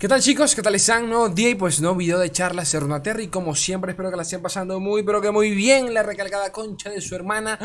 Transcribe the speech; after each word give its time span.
¿Qué 0.00 0.08
tal 0.08 0.22
chicos? 0.22 0.54
¿Qué 0.54 0.62
tal 0.62 0.74
están? 0.76 1.10
Nuevo 1.10 1.28
día 1.28 1.50
y 1.50 1.54
pues 1.56 1.78
nuevo 1.82 1.96
video 1.96 2.18
de 2.18 2.32
charlas 2.32 2.72
de 2.72 2.80
Runaterra. 2.80 3.20
Y 3.20 3.28
como 3.28 3.54
siempre 3.54 3.90
espero 3.90 4.10
que 4.10 4.16
la 4.16 4.22
estén 4.22 4.40
pasando 4.40 4.80
muy 4.80 5.02
pero 5.02 5.20
que 5.20 5.30
muy 5.30 5.50
bien. 5.50 5.92
La 5.92 6.02
recalcada 6.02 6.50
concha 6.52 6.88
de 6.88 7.02
su 7.02 7.14
hermana. 7.14 7.58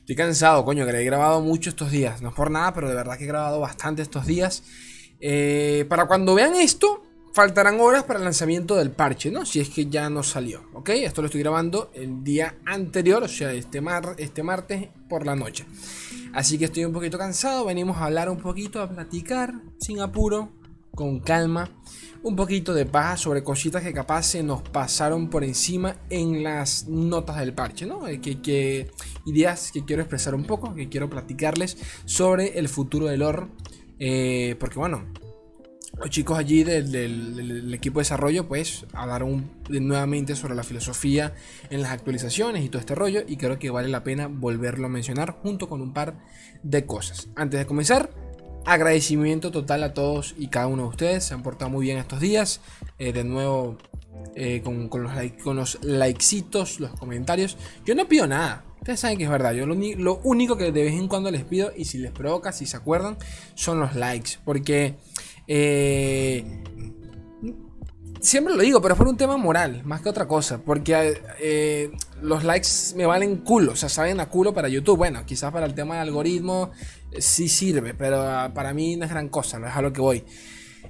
Estoy 0.00 0.16
cansado, 0.16 0.66
coño, 0.66 0.84
que 0.84 0.92
le 0.92 1.00
he 1.00 1.04
grabado 1.06 1.40
mucho 1.40 1.70
estos 1.70 1.90
días. 1.90 2.20
No 2.20 2.28
es 2.28 2.34
por 2.34 2.50
nada, 2.50 2.74
pero 2.74 2.90
de 2.90 2.94
verdad 2.94 3.16
que 3.16 3.24
he 3.24 3.26
grabado 3.26 3.58
bastante 3.58 4.02
estos 4.02 4.26
días. 4.26 4.64
Eh, 5.18 5.86
Para 5.88 6.04
cuando 6.04 6.34
vean 6.34 6.56
esto 6.56 7.04
Faltarán 7.32 7.78
horas 7.78 8.02
para 8.02 8.18
el 8.18 8.24
lanzamiento 8.24 8.74
del 8.74 8.90
parche, 8.90 9.30
¿no? 9.30 9.46
Si 9.46 9.60
es 9.60 9.70
que 9.70 9.86
ya 9.86 10.10
no 10.10 10.24
salió, 10.24 10.68
¿ok? 10.74 10.88
Esto 10.90 11.22
lo 11.22 11.26
estoy 11.26 11.40
grabando 11.40 11.92
el 11.94 12.24
día 12.24 12.56
anterior, 12.66 13.22
o 13.22 13.28
sea, 13.28 13.52
este, 13.52 13.80
mar 13.80 14.16
este 14.18 14.42
martes 14.42 14.88
por 15.08 15.24
la 15.24 15.36
noche. 15.36 15.64
Así 16.32 16.58
que 16.58 16.64
estoy 16.64 16.84
un 16.84 16.92
poquito 16.92 17.18
cansado, 17.18 17.64
venimos 17.64 17.98
a 17.98 18.06
hablar 18.06 18.28
un 18.28 18.38
poquito, 18.38 18.82
a 18.82 18.88
platicar, 18.88 19.54
sin 19.78 20.00
apuro 20.00 20.59
con 21.00 21.18
calma, 21.20 21.70
un 22.22 22.36
poquito 22.36 22.74
de 22.74 22.84
paja 22.84 23.16
sobre 23.16 23.42
cositas 23.42 23.82
que 23.82 23.94
capaz 23.94 24.24
se 24.24 24.42
nos 24.42 24.60
pasaron 24.60 25.30
por 25.30 25.44
encima 25.44 25.96
en 26.10 26.42
las 26.42 26.88
notas 26.88 27.38
del 27.38 27.54
parche, 27.54 27.86
¿no? 27.86 28.06
Eh, 28.06 28.20
que, 28.20 28.90
ideas 29.24 29.72
que 29.72 29.82
quiero 29.86 30.02
expresar 30.02 30.34
un 30.34 30.44
poco, 30.44 30.74
que 30.74 30.90
quiero 30.90 31.08
platicarles 31.08 31.78
sobre 32.04 32.58
el 32.58 32.68
futuro 32.68 33.06
del 33.06 33.20
lore, 33.20 33.46
eh, 33.98 34.56
porque 34.60 34.78
bueno, 34.78 35.06
los 35.98 36.10
chicos 36.10 36.38
allí 36.38 36.64
del, 36.64 37.72
equipo 37.72 38.00
de 38.00 38.02
desarrollo 38.02 38.46
pues 38.46 38.84
hablaron 38.92 39.50
nuevamente 39.70 40.36
sobre 40.36 40.54
la 40.54 40.64
filosofía 40.64 41.32
en 41.70 41.80
las 41.80 41.92
actualizaciones 41.92 42.62
y 42.62 42.68
todo 42.68 42.80
este 42.80 42.94
rollo 42.94 43.22
y 43.26 43.38
creo 43.38 43.58
que 43.58 43.70
vale 43.70 43.88
la 43.88 44.04
pena 44.04 44.26
volverlo 44.26 44.84
a 44.84 44.90
mencionar 44.90 45.30
junto 45.42 45.66
con 45.66 45.80
un 45.80 45.94
par 45.94 46.18
de 46.62 46.84
cosas. 46.84 47.28
Antes 47.36 47.58
de 47.58 47.64
comenzar, 47.64 48.10
Agradecimiento 48.64 49.50
total 49.50 49.82
a 49.82 49.94
todos 49.94 50.34
y 50.38 50.48
cada 50.48 50.66
uno 50.66 50.82
de 50.82 50.88
ustedes. 50.90 51.24
Se 51.24 51.34
han 51.34 51.42
portado 51.42 51.70
muy 51.70 51.86
bien 51.86 51.98
estos 51.98 52.20
días. 52.20 52.60
Eh, 52.98 53.12
de 53.12 53.24
nuevo, 53.24 53.78
eh, 54.34 54.60
con, 54.62 54.88
los 55.02 55.12
con 55.42 55.56
los 55.56 55.82
likecitos, 55.82 56.78
los 56.78 56.90
comentarios. 56.92 57.56
Yo 57.84 57.94
no 57.94 58.06
pido 58.06 58.26
nada. 58.26 58.64
Ustedes 58.78 59.00
saben 59.00 59.18
que 59.18 59.24
es 59.24 59.30
verdad. 59.30 59.52
Yo 59.52 59.66
lo, 59.66 60.20
único 60.22 60.56
que 60.56 60.72
de 60.72 60.84
vez 60.84 60.94
en 60.94 61.08
cuando 61.08 61.30
les 61.30 61.44
pido, 61.44 61.72
y 61.76 61.86
si 61.86 61.98
les 61.98 62.12
provoca, 62.12 62.52
si 62.52 62.66
se 62.66 62.76
acuerdan, 62.76 63.16
son 63.54 63.80
los 63.80 63.94
likes. 63.94 64.32
Porque 64.44 64.96
eh, 65.46 66.44
siempre 68.20 68.54
lo 68.54 68.62
digo, 68.62 68.82
pero 68.82 68.94
es 68.94 68.98
por 68.98 69.08
un 69.08 69.16
tema 69.16 69.36
moral, 69.38 69.82
más 69.84 70.02
que 70.02 70.10
otra 70.10 70.28
cosa. 70.28 70.58
Porque 70.58 71.90
los 72.20 72.44
likes 72.44 72.68
me 72.94 73.06
valen 73.06 73.38
culo, 73.38 73.72
o 73.72 73.76
sea, 73.76 73.88
saben 73.88 74.20
a 74.20 74.28
culo 74.28 74.52
para 74.52 74.68
YouTube. 74.68 74.98
Bueno, 74.98 75.24
quizás 75.24 75.50
para 75.52 75.66
el 75.66 75.74
tema 75.74 75.94
del 75.94 76.08
algoritmo 76.08 76.70
sí 77.18 77.48
sirve, 77.48 77.94
pero 77.94 78.22
ah, 78.22 78.52
para 78.54 78.74
mí 78.74 78.96
no 78.96 79.04
es 79.04 79.10
gran 79.10 79.28
cosa, 79.28 79.58
no 79.58 79.66
es 79.66 79.74
a 79.74 79.82
lo 79.82 79.92
que 79.92 80.00
voy. 80.00 80.24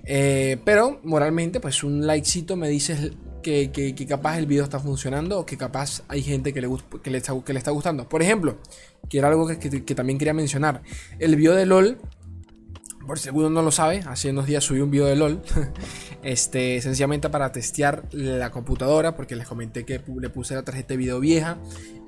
Eh, 0.05 0.59
pero 0.65 1.01
moralmente, 1.05 1.61
pues 1.61 1.83
un 1.83 2.07
likecito 2.07 2.57
me 2.57 2.69
dice 2.69 3.13
que, 3.43 3.71
que, 3.71 4.07
capaz 4.07 4.39
el 4.39 4.47
video 4.47 4.65
está 4.65 4.79
funcionando 4.79 5.41
o 5.41 5.47
que 5.47 5.57
capaz 5.57 6.03
hay 6.09 6.23
gente 6.23 6.53
que 6.53 6.61
le, 6.61 6.69
que 7.03 7.11
le, 7.11 7.19
está, 7.19 7.35
que 7.45 7.53
le 7.53 7.59
está 7.59 7.71
gustando. 7.71 8.09
Por 8.09 8.23
ejemplo, 8.23 8.59
que 9.09 9.19
era 9.19 9.29
algo 9.29 9.47
que, 9.47 9.59
que 9.59 9.95
también 9.95 10.19
quería 10.19 10.35
mencionar. 10.35 10.83
El 11.19 11.37
video 11.37 11.55
de 11.55 11.67
LOL 11.67 11.99
por 13.07 13.19
si 13.19 13.31
no 13.33 13.51
lo 13.51 13.73
sabe, 13.73 14.05
hace 14.07 14.31
unos 14.31 14.47
días 14.47 14.63
subí 14.63 14.81
un 14.81 14.91
video 14.91 15.07
de 15.07 15.17
LOL. 15.17 15.43
este, 16.23 16.81
sencillamente 16.81 17.29
para 17.31 17.53
testear 17.53 18.05
la 18.13 18.51
computadora, 18.51 19.17
porque 19.17 19.37
les 19.37 19.47
comenté 19.47 19.85
que 19.85 20.01
le 20.21 20.31
puse 20.31 20.55
la 20.55 20.63
tarjeta 20.63 20.89
de 20.89 20.97
video 20.97 21.21
vieja. 21.21 21.59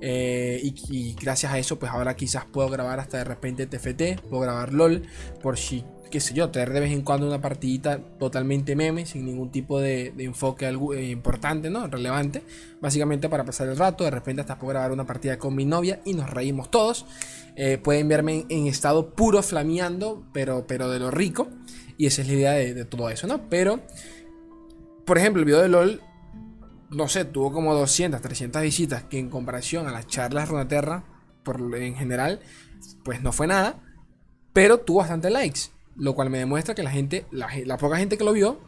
Eh, 0.01 0.61
y, 0.63 1.15
gracias 1.15 1.53
a 1.53 1.59
eso, 1.59 1.79
pues 1.79 1.93
ahora 1.93 2.17
quizás 2.17 2.45
puedo 2.45 2.69
grabar 2.69 3.01
hasta 3.01 3.19
de 3.19 3.25
repente 3.25 3.67
TFT, 3.67 4.21
puedo 4.29 4.43
grabar 4.43 4.73
LOL, 4.73 5.03
por 5.43 5.57
si 5.59 5.85
qué 6.13 6.21
sé 6.21 6.35
yo, 6.35 6.51
tener 6.51 6.73
de 6.73 6.81
vez 6.81 6.93
en 6.93 7.01
cuando 7.01 7.27
una 7.27 7.41
partidita 7.41 7.99
totalmente 8.19 8.77
meme, 8.77 9.07
sin 9.07 9.25
ningún 9.25 9.51
tipo 9.51 9.81
de, 9.81 10.13
enfoque 10.19 10.67
eh, 10.69 11.11
importante, 11.11 11.71
¿no? 11.71 11.87
Relevante. 11.89 12.43
Básicamente 12.81 13.29
para 13.31 13.45
pasar 13.45 13.69
el 13.69 13.79
rato, 13.79 14.05
de 14.05 14.11
repente 14.11 14.43
hasta 14.43 14.59
puedo 14.59 14.75
grabar 14.75 14.93
una 14.93 15.07
partida 15.07 15.39
con 15.39 15.57
mi 15.57 15.65
novia 15.65 16.01
y 16.05 16.13
nos 16.13 16.29
reímos 16.29 16.70
todos. 16.70 17.07
Eh, 17.57 17.79
pueden 17.79 18.09
verme 18.09 18.45
en, 18.51 18.67
estado 18.67 19.15
puro 19.15 19.42
flameando, 19.42 20.23
pero, 20.33 20.67
pero 20.67 20.91
de 20.91 21.01
lo 21.01 21.11
rico. 21.11 21.48
Y 22.02 22.07
esa 22.07 22.23
es 22.23 22.27
la 22.27 22.35
idea 22.35 22.52
de, 22.55 22.85
todo 22.85 23.11
eso, 23.11 23.29
¿no? 23.29 23.48
Pero, 23.48 23.79
por 25.05 25.18
ejemplo, 25.18 25.39
el 25.39 25.46
video 25.46 25.63
de 25.63 25.68
LOL, 25.68 26.01
no 26.90 27.07
sé, 27.07 27.24
tuvo 27.24 27.52
como 27.52 27.74
200, 27.74 28.20
300 28.20 28.61
visitas, 28.61 29.05
que 29.05 29.20
en 29.20 29.30
comparación 29.30 29.86
a 29.86 29.92
las 29.92 30.08
charlas 30.08 30.48
Runaterra, 30.48 31.05
por, 31.45 31.61
en 31.77 31.95
general, 31.95 32.41
pues 33.05 33.23
no 33.23 33.30
fue 33.30 33.46
nada. 33.46 33.79
Pero 34.52 34.79
tuvo 34.79 34.98
bastante 34.98 35.30
likes. 35.30 35.70
Lo 35.95 36.17
cual 36.17 36.29
me 36.29 36.39
demuestra 36.39 36.74
que 36.74 36.83
la 36.83 36.91
gente, 36.91 37.24
la, 37.30 37.79
poca 37.79 37.98
gente 37.98 38.18
que 38.18 38.24
lo 38.24 38.33
vio, 38.33 38.58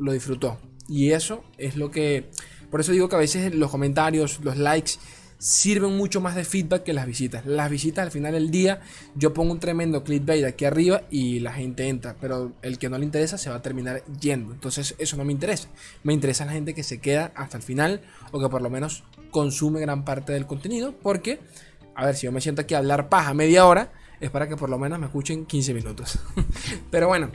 lo 0.00 0.10
disfrutó. 0.10 0.58
Y 0.88 1.12
eso 1.12 1.44
es 1.58 1.76
lo 1.76 1.92
que... 1.92 2.28
Por 2.72 2.80
eso 2.80 2.90
digo 2.90 3.08
que 3.08 3.14
a 3.14 3.20
veces 3.20 3.54
los 3.54 3.70
comentarios, 3.70 4.40
los 4.42 4.56
likes, 4.56 4.94
sirven 5.40 5.96
mucho 5.96 6.20
más 6.20 6.34
de 6.34 6.44
feedback 6.44 6.82
que 6.82 6.92
las 6.92 7.06
visitas. 7.06 7.46
Las 7.46 7.70
visitas 7.70 8.04
al 8.04 8.10
final 8.10 8.34
del 8.34 8.50
día, 8.50 8.80
yo 9.14 9.32
pongo 9.32 9.52
un 9.52 9.58
tremendo 9.58 10.04
clickbait 10.04 10.44
aquí 10.44 10.66
arriba 10.66 11.02
y 11.10 11.40
la 11.40 11.52
gente 11.52 11.88
entra, 11.88 12.14
pero 12.20 12.52
el 12.60 12.78
que 12.78 12.90
no 12.90 12.98
le 12.98 13.06
interesa 13.06 13.38
se 13.38 13.48
va 13.48 13.56
a 13.56 13.62
terminar 13.62 14.04
yendo. 14.20 14.52
Entonces 14.52 14.94
eso 14.98 15.16
no 15.16 15.24
me 15.24 15.32
interesa. 15.32 15.68
Me 16.02 16.12
interesa 16.12 16.44
la 16.44 16.52
gente 16.52 16.74
que 16.74 16.82
se 16.82 17.00
queda 17.00 17.32
hasta 17.34 17.56
el 17.56 17.62
final 17.62 18.02
o 18.32 18.38
que 18.38 18.50
por 18.50 18.60
lo 18.60 18.68
menos 18.68 19.02
consume 19.30 19.80
gran 19.80 20.04
parte 20.04 20.34
del 20.34 20.46
contenido, 20.46 20.94
porque, 21.02 21.40
a 21.94 22.04
ver, 22.04 22.16
si 22.16 22.26
yo 22.26 22.32
me 22.32 22.42
siento 22.42 22.60
aquí 22.60 22.74
a 22.74 22.78
hablar 22.78 23.08
paja 23.08 23.32
media 23.32 23.64
hora, 23.64 23.92
es 24.20 24.30
para 24.30 24.46
que 24.46 24.56
por 24.56 24.68
lo 24.68 24.78
menos 24.78 24.98
me 24.98 25.06
escuchen 25.06 25.46
15 25.46 25.72
minutos. 25.72 26.18
Pero 26.90 27.08
bueno, 27.08 27.30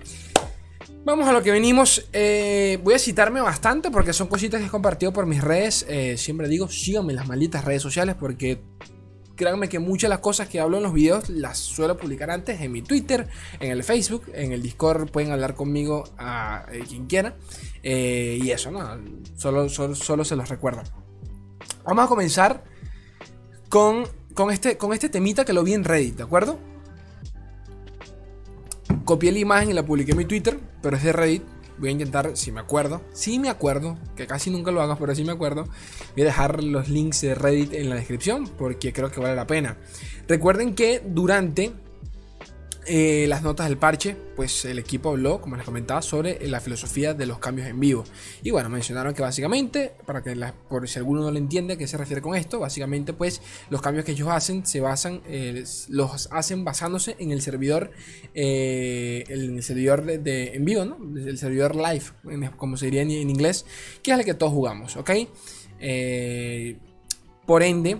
vamos 1.05 1.27
a 1.27 1.31
lo 1.31 1.41
que 1.43 1.51
venimos. 1.51 2.07
Eh, 2.11 2.79
voy 2.83 2.95
a 2.95 2.99
citarme 2.99 3.39
bastante 3.39 3.91
porque 3.91 4.11
son 4.11 4.27
cositas 4.27 4.59
que 4.59 4.67
he 4.67 4.69
compartido 4.69 5.13
por 5.13 5.25
mis 5.25 5.41
redes. 5.41 5.85
Eh, 5.87 6.17
siempre 6.17 6.47
digo, 6.49 6.67
síganme 6.67 7.13
en 7.13 7.17
las 7.17 7.27
malditas 7.27 7.63
redes 7.63 7.81
sociales 7.81 8.15
porque 8.19 8.61
créanme 9.35 9.69
que 9.69 9.79
muchas 9.79 10.03
de 10.03 10.09
las 10.09 10.19
cosas 10.19 10.47
que 10.47 10.59
hablo 10.59 10.77
en 10.77 10.83
los 10.83 10.93
videos 10.93 11.29
las 11.29 11.59
suelo 11.59 11.97
publicar 11.97 12.31
antes 12.31 12.59
en 12.61 12.71
mi 12.71 12.81
Twitter, 12.81 13.27
en 13.59 13.71
el 13.71 13.83
Facebook, 13.83 14.23
en 14.33 14.51
el 14.51 14.61
Discord 14.61 15.11
pueden 15.11 15.31
hablar 15.31 15.55
conmigo 15.55 16.05
a 16.17 16.65
eh, 16.71 16.83
quien 16.87 17.05
quiera. 17.05 17.35
y 17.83 18.49
eso, 18.49 18.71
¿no? 18.71 18.97
Solo, 19.35 19.69
solo, 19.69 19.95
solo, 19.95 20.25
se 20.25 20.35
los 20.35 20.49
recuerdo. 20.49 20.81
Vamos 21.85 22.05
a 22.05 22.07
comenzar 22.07 22.63
con, 23.69 24.05
con, 24.33 24.51
este, 24.51 24.77
con 24.77 24.91
este 24.93 25.09
temita 25.09 25.45
que 25.45 25.53
lo 25.53 25.63
vi 25.63 25.73
en 25.73 25.83
Reddit, 25.83 26.15
¿de 26.15 26.23
acuerdo? 26.23 26.57
Copié 29.03 29.31
la 29.31 29.39
imagen 29.39 29.69
y 29.69 29.73
la 29.73 29.85
publiqué 29.85 30.11
en 30.11 30.17
mi 30.17 30.25
Twitter, 30.25 30.57
pero 30.85 30.97
es 30.97 31.03
de 31.03 31.13
Reddit. 31.13 31.41
Voy 31.79 31.89
a 31.89 31.91
intentar, 31.93 32.37
si 32.37 32.51
me 32.51 32.59
acuerdo, 32.59 33.01
si 33.11 33.39
me 33.39 33.49
acuerdo, 33.49 33.97
que 34.15 34.27
casi 34.27 34.51
nunca 34.51 34.69
lo 34.69 34.83
hago, 34.83 34.95
pero 34.97 35.15
si 35.15 35.23
me 35.23 35.31
acuerdo, 35.31 35.63
voy 36.13 36.21
a 36.21 36.25
dejar 36.25 36.63
los 36.63 36.89
links 36.89 37.21
de 37.21 37.33
Reddit 37.33 37.73
en 37.73 37.89
la 37.89 37.95
descripción 37.95 38.47
porque 38.47 38.93
creo 38.93 39.09
que 39.09 39.19
vale 39.19 39.35
la 39.35 39.47
pena. 39.47 39.77
Recuerden 40.27 40.75
que 40.75 41.01
durante 41.03 41.73
eh, 42.87 43.25
las 43.27 43.41
notas 43.41 43.67
del 43.67 43.77
parche, 43.77 44.15
pues 44.35 44.63
el 44.65 44.77
equipo 44.77 45.09
habló, 45.09 45.41
como 45.41 45.55
les 45.55 45.65
comentaba, 45.65 46.01
sobre 46.01 46.47
la 46.47 46.59
filosofía 46.59 47.13
de 47.13 47.25
los 47.25 47.39
cambios 47.39 47.67
en 47.67 47.79
vivo. 47.79 48.03
Y 48.43 48.51
bueno, 48.51 48.69
mencionaron 48.69 49.13
que 49.13 49.23
básicamente, 49.23 49.93
para 50.05 50.21
que 50.21 50.35
por 50.69 50.87
si 50.87 50.99
alguno 50.99 51.21
no 51.21 51.31
lo 51.31 51.37
entiende 51.37 51.73
a 51.73 51.77
qué 51.77 51.87
se 51.87 51.97
refiere 51.97 52.21
con 52.21 52.35
esto, 52.35 52.59
básicamente 52.59 53.13
pues 53.13 53.41
los 53.69 53.81
cambios 53.81 54.05
que 54.05 54.11
ellos 54.11 54.29
hacen 54.29 54.65
se 54.65 54.81
basan, 54.81 55.21
eh, 55.27 55.63
los 55.89 56.29
hacen 56.31 56.63
basándose 56.63 57.15
en 57.17 57.31
el 57.31 57.41
servidor, 57.41 57.91
eh, 58.33 59.23
el 59.29 59.63
servidor 59.63 60.05
de, 60.05 60.53
en 60.53 60.65
vivo, 60.65 60.85
¿no? 60.85 60.97
El 61.17 61.37
servidor 61.37 61.75
live, 61.75 62.51
como 62.57 62.77
se 62.77 62.85
diría 62.85 63.01
en, 63.01 63.11
en 63.11 63.29
inglés, 63.29 63.65
que 64.03 64.11
es 64.11 64.19
el 64.19 64.25
que 64.25 64.33
todos 64.33 64.53
jugamos, 64.53 64.95
¿ok? 64.97 65.11
por 67.45 67.61
ende, 67.61 67.97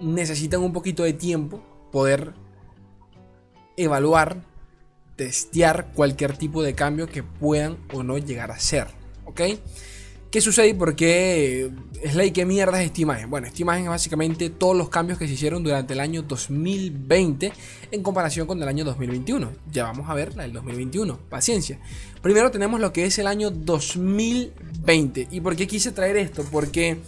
necesitan 0.00 0.60
un 0.60 0.72
poquito 0.72 1.02
de 1.02 1.12
tiempo 1.12 1.60
poder 1.90 2.34
evaluar, 3.76 4.42
testear 5.16 5.92
cualquier 5.94 6.36
tipo 6.36 6.62
de 6.62 6.74
cambio 6.74 7.06
que 7.06 7.22
puedan 7.22 7.76
o 7.92 8.02
no 8.02 8.18
llegar 8.18 8.50
a 8.50 8.58
ser. 8.58 8.88
¿Ok? 9.24 9.40
¿Qué 10.34 10.40
sucede 10.40 10.70
y 10.70 10.74
por 10.74 10.96
qué 10.96 11.70
Slay 12.10 12.32
qué 12.32 12.44
mierda 12.44 12.82
es 12.82 12.86
esta 12.86 13.00
imagen? 13.00 13.30
Bueno, 13.30 13.46
esta 13.46 13.62
imagen 13.62 13.84
es 13.84 13.90
básicamente 13.90 14.50
todos 14.50 14.76
los 14.76 14.88
cambios 14.88 15.16
que 15.16 15.28
se 15.28 15.34
hicieron 15.34 15.62
durante 15.62 15.92
el 15.92 16.00
año 16.00 16.22
2020 16.22 17.52
en 17.92 18.02
comparación 18.02 18.48
con 18.48 18.60
el 18.60 18.66
año 18.68 18.84
2021. 18.84 19.52
Ya 19.70 19.84
vamos 19.84 20.10
a 20.10 20.14
ver 20.14 20.34
la 20.34 20.42
del 20.42 20.52
2021, 20.54 21.20
paciencia. 21.30 21.78
Primero 22.20 22.50
tenemos 22.50 22.80
lo 22.80 22.92
que 22.92 23.06
es 23.06 23.16
el 23.20 23.28
año 23.28 23.52
2020. 23.52 25.28
¿Y 25.30 25.40
por 25.40 25.54
qué 25.54 25.68
quise 25.68 25.92
traer 25.92 26.16
esto? 26.16 26.44
Porque 26.50 26.98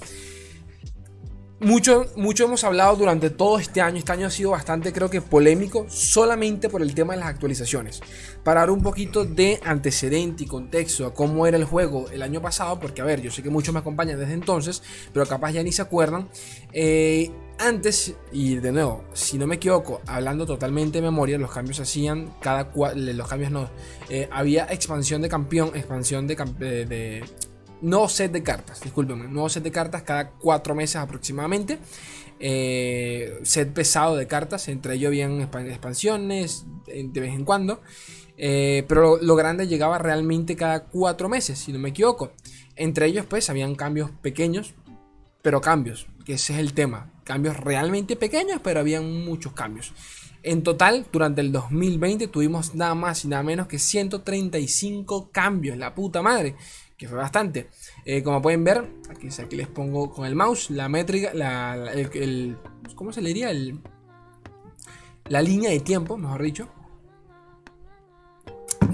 mucho, 1.60 2.06
mucho 2.16 2.44
hemos 2.44 2.64
hablado 2.64 2.96
durante 2.96 3.30
todo 3.30 3.58
este 3.58 3.80
año. 3.80 3.98
Este 3.98 4.12
año 4.12 4.26
ha 4.26 4.30
sido 4.30 4.50
bastante, 4.50 4.92
creo 4.92 5.10
que, 5.10 5.20
polémico 5.20 5.86
solamente 5.88 6.68
por 6.68 6.82
el 6.82 6.94
tema 6.94 7.14
de 7.14 7.20
las 7.20 7.28
actualizaciones. 7.28 8.00
Para 8.44 8.60
dar 8.60 8.70
un 8.70 8.82
poquito 8.82 9.24
de 9.24 9.60
antecedente 9.64 10.44
y 10.44 10.46
contexto 10.46 11.06
a 11.06 11.14
cómo 11.14 11.46
era 11.46 11.56
el 11.56 11.64
juego 11.64 12.06
el 12.10 12.22
año 12.22 12.40
pasado, 12.40 12.78
porque, 12.78 13.02
a 13.02 13.04
ver, 13.04 13.20
yo 13.22 13.30
sé 13.30 13.42
que 13.42 13.50
muchos 13.50 13.72
me 13.72 13.80
acompañan 13.80 14.18
desde 14.18 14.34
entonces, 14.34 14.82
pero 15.12 15.26
capaz 15.26 15.52
ya 15.52 15.62
ni 15.62 15.72
se 15.72 15.82
acuerdan. 15.82 16.28
Eh, 16.72 17.30
Antes, 17.58 18.14
y 18.32 18.56
de 18.56 18.70
nuevo, 18.70 19.04
si 19.14 19.38
no 19.38 19.46
me 19.46 19.54
equivoco, 19.54 20.02
hablando 20.06 20.44
totalmente 20.44 20.98
de 20.98 21.02
memoria, 21.02 21.38
los 21.38 21.50
cambios 21.50 21.80
hacían 21.80 22.34
cada 22.38 22.70
los 22.94 23.28
cambios 23.28 23.50
no. 23.50 23.70
Eh, 24.10 24.28
había 24.30 24.66
expansión 24.66 25.22
de 25.22 25.30
campeón, 25.30 25.70
expansión 25.74 26.26
de, 26.26 26.36
de, 26.36 27.24
no 27.82 28.08
set 28.08 28.32
de 28.32 28.42
cartas, 28.42 28.80
discúlpenme, 28.80 29.28
nuevo 29.28 29.48
set 29.48 29.62
de 29.62 29.72
cartas 29.72 30.02
cada 30.02 30.30
cuatro 30.30 30.74
meses 30.74 30.96
aproximadamente. 30.96 31.78
Eh, 32.38 33.38
set 33.44 33.72
pesado 33.72 34.16
de 34.16 34.26
cartas, 34.26 34.68
entre 34.68 34.94
ellos 34.94 35.08
habían 35.08 35.40
expansiones 35.40 36.66
de 36.86 37.20
vez 37.20 37.34
en 37.34 37.44
cuando. 37.44 37.80
Eh, 38.38 38.84
pero 38.86 39.18
lo, 39.20 39.34
grande 39.34 39.66
llegaba 39.66 39.98
realmente 39.98 40.56
cada 40.56 40.84
cuatro 40.84 41.28
meses, 41.28 41.58
si 41.58 41.72
no 41.72 41.78
me 41.78 41.90
equivoco. 41.90 42.32
Entre 42.74 43.06
ellos, 43.06 43.26
pues, 43.26 43.48
habían 43.48 43.74
cambios 43.74 44.10
pequeños, 44.22 44.74
pero 45.42 45.60
cambios, 45.60 46.06
que 46.24 46.34
ese 46.34 46.52
es 46.54 46.58
el 46.58 46.74
tema. 46.74 47.12
Cambios 47.24 47.56
realmente 47.56 48.16
pequeños, 48.16 48.60
pero 48.62 48.80
habían 48.80 49.24
muchos 49.24 49.52
cambios. 49.52 49.92
En 50.42 50.62
total, 50.62 51.06
durante 51.12 51.40
el 51.40 51.50
2020 51.50 52.28
tuvimos 52.28 52.74
nada 52.74 52.94
más 52.94 53.24
y 53.24 53.28
nada 53.28 53.42
menos 53.42 53.66
que 53.66 53.78
135 53.80 55.30
cambios, 55.32 55.76
la 55.76 55.94
puta 55.94 56.22
madre, 56.22 56.54
que 56.96 57.08
fue 57.08 57.18
bastante. 57.18 57.68
Eh, 58.04 58.22
como 58.22 58.40
pueden 58.40 58.64
ver, 58.64 58.84
aquí, 59.10 59.28
aquí, 59.28 59.56
les 59.56 59.68
pongo 59.68 60.10
con 60.10 60.26
el 60.26 60.34
mouse 60.34 60.70
la 60.70 60.88
métrica, 60.88 61.32
la, 61.34 61.92
el, 61.92 62.56
¿cómo 62.94 63.12
se 63.12 63.20
le 63.20 63.28
diría? 63.28 63.50
El, 63.50 63.80
la 65.28 65.42
línea 65.42 65.70
de 65.70 65.80
tiempo, 65.80 66.16
mejor 66.16 66.42
dicho 66.42 66.68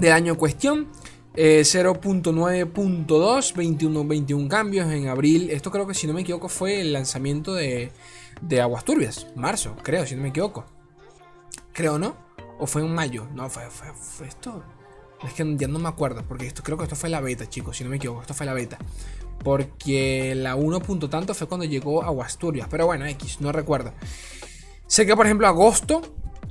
del 0.03 0.11
año 0.11 0.33
en 0.33 0.39
cuestión. 0.39 0.89
0.9.2, 1.35 3.55
21, 3.55 4.05
21 4.05 4.47
cambios 4.47 4.91
en 4.91 5.07
abril. 5.07 5.49
Esto 5.49 5.71
creo 5.71 5.87
que 5.87 5.95
si 5.95 6.05
no 6.05 6.13
me 6.13 6.21
equivoco 6.21 6.47
fue 6.47 6.81
el 6.81 6.93
lanzamiento 6.93 7.55
de, 7.55 7.91
de 8.41 8.61
Aguas 8.61 8.85
Turbias. 8.85 9.25
Marzo, 9.35 9.75
creo, 9.81 10.05
si 10.05 10.15
no 10.15 10.21
me 10.21 10.29
equivoco. 10.29 10.63
Creo, 11.71 11.97
¿no? 11.97 12.15
¿O 12.59 12.67
fue 12.67 12.83
en 12.83 12.93
mayo? 12.93 13.27
No, 13.33 13.49
fue, 13.49 13.63
fue, 13.71 14.27
esto. 14.27 14.63
Es 15.25 15.33
que 15.33 15.55
ya 15.57 15.67
no 15.67 15.79
me 15.79 15.89
acuerdo, 15.89 16.23
porque 16.27 16.47
esto 16.47 16.63
creo 16.63 16.77
que 16.77 16.83
esto 16.83 16.95
fue 16.95 17.09
la 17.09 17.21
beta, 17.21 17.47
chicos, 17.49 17.77
si 17.77 17.83
no 17.83 17.89
me 17.89 17.97
equivoco, 17.97 18.21
esto 18.21 18.33
fue 18.33 18.45
la 18.45 18.53
beta. 18.53 18.77
Porque 19.43 20.33
la 20.35 20.55
1. 20.55 20.79
tanto 21.09 21.33
fue 21.33 21.47
cuando 21.47 21.65
llegó 21.65 22.03
Aguas 22.03 22.37
Turbias, 22.37 22.67
pero 22.69 22.85
bueno, 22.85 23.05
X, 23.05 23.41
no 23.41 23.51
recuerdo. 23.51 23.93
Sé 24.87 25.05
que 25.05 25.15
por 25.15 25.25
ejemplo 25.25 25.47
agosto 25.47 26.01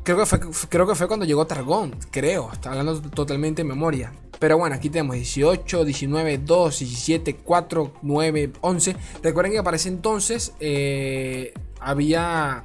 Creo 0.05 0.19
que, 0.19 0.27
fue, 0.27 0.41
creo 0.69 0.87
que 0.87 0.97
fue 0.97 1.07
cuando 1.07 1.25
llegó 1.25 1.47
Targón, 1.47 1.95
creo. 2.11 2.51
Está 2.53 2.71
hablando 2.71 3.01
totalmente 3.01 3.63
de 3.63 3.69
memoria. 3.69 4.13
Pero 4.41 4.59
bueno, 4.59 4.75
aquí 4.75 4.91
tenemos 4.91 5.15
18, 5.15 5.85
19, 5.85 6.39
2, 6.39 6.79
17, 6.81 7.37
4, 7.37 7.93
9, 8.03 8.53
11. 8.61 8.97
Recuerden 9.23 9.53
que 9.53 9.63
para 9.63 9.77
ese 9.77 9.89
entonces 9.89 10.55
eh, 10.59 11.55
había, 11.79 12.65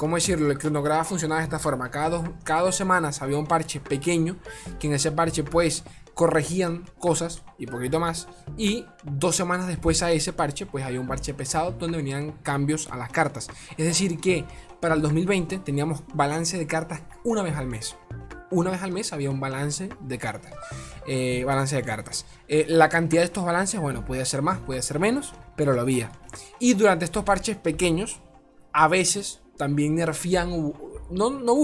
¿cómo 0.00 0.16
decirlo? 0.16 0.50
El 0.50 0.56
cronograma 0.56 1.04
funcionaba 1.04 1.42
de 1.42 1.44
esta 1.44 1.58
forma. 1.58 1.90
Cada 1.90 2.08
dos, 2.08 2.30
cada 2.42 2.62
dos 2.62 2.74
semanas 2.74 3.20
había 3.20 3.36
un 3.36 3.46
parche 3.46 3.80
pequeño, 3.80 4.38
que 4.78 4.86
en 4.86 4.94
ese 4.94 5.12
parche 5.12 5.44
pues 5.44 5.84
corregían 6.14 6.86
cosas 6.98 7.42
y 7.58 7.66
poquito 7.66 8.00
más. 8.00 8.26
Y 8.56 8.86
dos 9.04 9.36
semanas 9.36 9.66
después 9.66 10.02
a 10.02 10.10
ese 10.10 10.32
parche, 10.32 10.64
pues 10.64 10.86
había 10.86 11.02
un 11.02 11.06
parche 11.06 11.34
pesado 11.34 11.72
donde 11.72 11.98
venían 11.98 12.32
cambios 12.42 12.88
a 12.90 12.96
las 12.96 13.10
cartas. 13.10 13.48
Es 13.76 13.84
decir, 13.84 14.18
que 14.20 14.46
para 14.80 14.94
el 14.94 15.02
2020 15.02 15.58
teníamos 15.58 16.02
balance 16.14 16.56
de 16.56 16.66
cartas 16.66 17.02
una 17.22 17.42
vez 17.42 17.56
al 17.56 17.66
mes. 17.66 17.94
Una 18.50 18.70
vez 18.70 18.82
al 18.82 18.92
mes 18.92 19.12
había 19.12 19.30
un 19.30 19.38
balance 19.38 19.90
de 20.00 20.16
cartas. 20.16 20.54
Eh, 21.06 21.44
balance 21.44 21.76
de 21.76 21.82
cartas. 21.82 22.24
Eh, 22.48 22.64
la 22.68 22.88
cantidad 22.88 23.20
de 23.20 23.26
estos 23.26 23.44
balances, 23.44 23.78
bueno, 23.78 24.06
podía 24.06 24.24
ser 24.24 24.40
más, 24.40 24.60
podía 24.60 24.80
ser 24.80 24.98
menos, 24.98 25.34
pero 25.56 25.74
lo 25.74 25.82
había. 25.82 26.10
Y 26.58 26.72
durante 26.72 27.04
estos 27.04 27.22
parches 27.22 27.58
pequeños, 27.58 28.22
a 28.72 28.88
veces 28.88 29.42
también 29.60 29.94
nerfían, 29.94 30.72
no, 31.10 31.28
no 31.28 31.54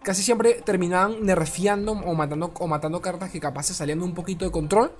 casi 0.00 0.22
siempre 0.22 0.62
terminaban 0.64 1.26
nerfeando 1.26 1.90
o 1.90 2.14
matando, 2.14 2.52
o 2.60 2.68
matando 2.68 3.00
cartas 3.00 3.32
que 3.32 3.40
capaz 3.40 3.64
saliendo 3.64 4.04
un 4.04 4.14
poquito 4.14 4.44
de 4.44 4.52
control. 4.52 4.92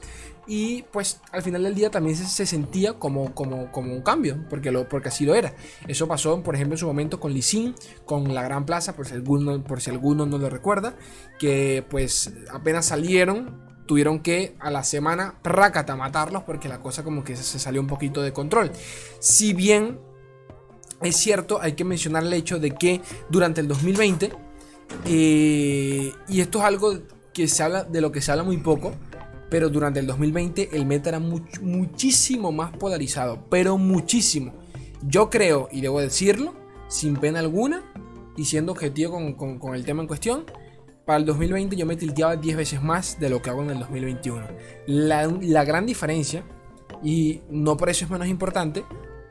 Y 0.48 0.82
pues 0.90 1.20
al 1.30 1.42
final 1.42 1.62
del 1.62 1.76
día 1.76 1.88
también 1.88 2.16
se, 2.16 2.46
sentía 2.46 2.94
como, 2.94 3.32
como, 3.32 3.70
como, 3.70 3.92
un 3.92 4.02
cambio, 4.02 4.44
porque, 4.50 4.72
lo, 4.72 4.88
porque 4.88 5.10
así 5.10 5.24
lo 5.24 5.36
era. 5.36 5.54
Eso 5.86 6.08
pasó, 6.08 6.42
por 6.42 6.56
ejemplo, 6.56 6.74
en 6.74 6.78
su 6.78 6.86
momento 6.88 7.20
con 7.20 7.32
Lee 7.32 7.74
con 8.04 8.34
la 8.34 8.42
Gran 8.42 8.66
Plaza, 8.66 8.96
por 8.96 9.06
si 9.06 9.14
alguno, 9.14 9.62
por 9.62 9.80
si 9.80 9.92
no 9.92 10.26
lo 10.26 10.50
recuerda, 10.50 10.96
que 11.38 11.84
pues 11.88 12.32
apenas 12.52 12.86
salieron, 12.86 13.62
tuvieron 13.86 14.18
que 14.18 14.56
a 14.58 14.72
la 14.72 14.82
semana 14.82 15.38
prácata 15.42 15.94
matarlos 15.94 16.42
porque 16.42 16.68
la 16.68 16.80
cosa 16.80 17.04
como 17.04 17.22
que 17.22 17.36
se 17.36 17.60
salió 17.60 17.80
un 17.80 17.86
poquito 17.86 18.22
de 18.22 18.32
control. 18.32 18.72
Si 19.20 19.54
bien 19.54 20.00
es 21.02 21.16
cierto, 21.16 21.60
hay 21.60 21.72
que 21.72 21.84
mencionar 21.84 22.22
el 22.22 22.32
hecho 22.32 22.58
de 22.58 22.70
que 22.70 23.00
durante 23.28 23.60
el 23.60 23.68
2020 23.68 24.46
eh, 25.04 26.12
y 26.28 26.40
esto 26.40 26.58
es 26.58 26.64
algo 26.64 26.98
que 27.32 27.48
se 27.48 27.62
habla, 27.62 27.84
de 27.84 28.00
lo 28.00 28.12
que 28.12 28.20
se 28.20 28.30
habla 28.30 28.44
muy 28.44 28.58
poco. 28.58 28.92
Pero 29.50 29.68
durante 29.68 30.00
el 30.00 30.06
2020 30.06 30.70
el 30.72 30.86
meta 30.86 31.10
era 31.10 31.20
muchísimo 31.20 32.50
más 32.50 32.76
polarizado. 32.76 33.44
Pero 33.48 33.78
muchísimo. 33.78 34.54
Yo 35.06 35.30
creo, 35.30 35.68
y 35.70 35.80
debo 35.80 36.00
decirlo, 36.00 36.54
sin 36.88 37.16
pena 37.16 37.38
alguna, 37.38 37.84
y 38.36 38.44
siendo 38.44 38.72
objetivo 38.72 39.36
con, 39.36 39.74
el 39.74 39.84
tema 39.84 40.02
en 40.02 40.08
cuestión, 40.08 40.44
para 41.04 41.18
el 41.18 41.26
2020 41.26 41.76
yo 41.76 41.86
me 41.86 41.96
tilteaba 41.96 42.36
10 42.36 42.56
veces 42.56 42.82
más 42.82 43.20
de 43.20 43.30
lo 43.30 43.40
que 43.40 43.50
hago 43.50 43.62
en 43.62 43.70
el 43.70 43.78
2021. 43.78 44.46
La, 44.86 45.26
la, 45.26 45.64
gran 45.64 45.86
diferencia, 45.86 46.44
y 47.04 47.42
no 47.48 47.76
por 47.76 47.88
eso 47.88 48.04
es 48.04 48.10
menos 48.10 48.26
importante, 48.26 48.84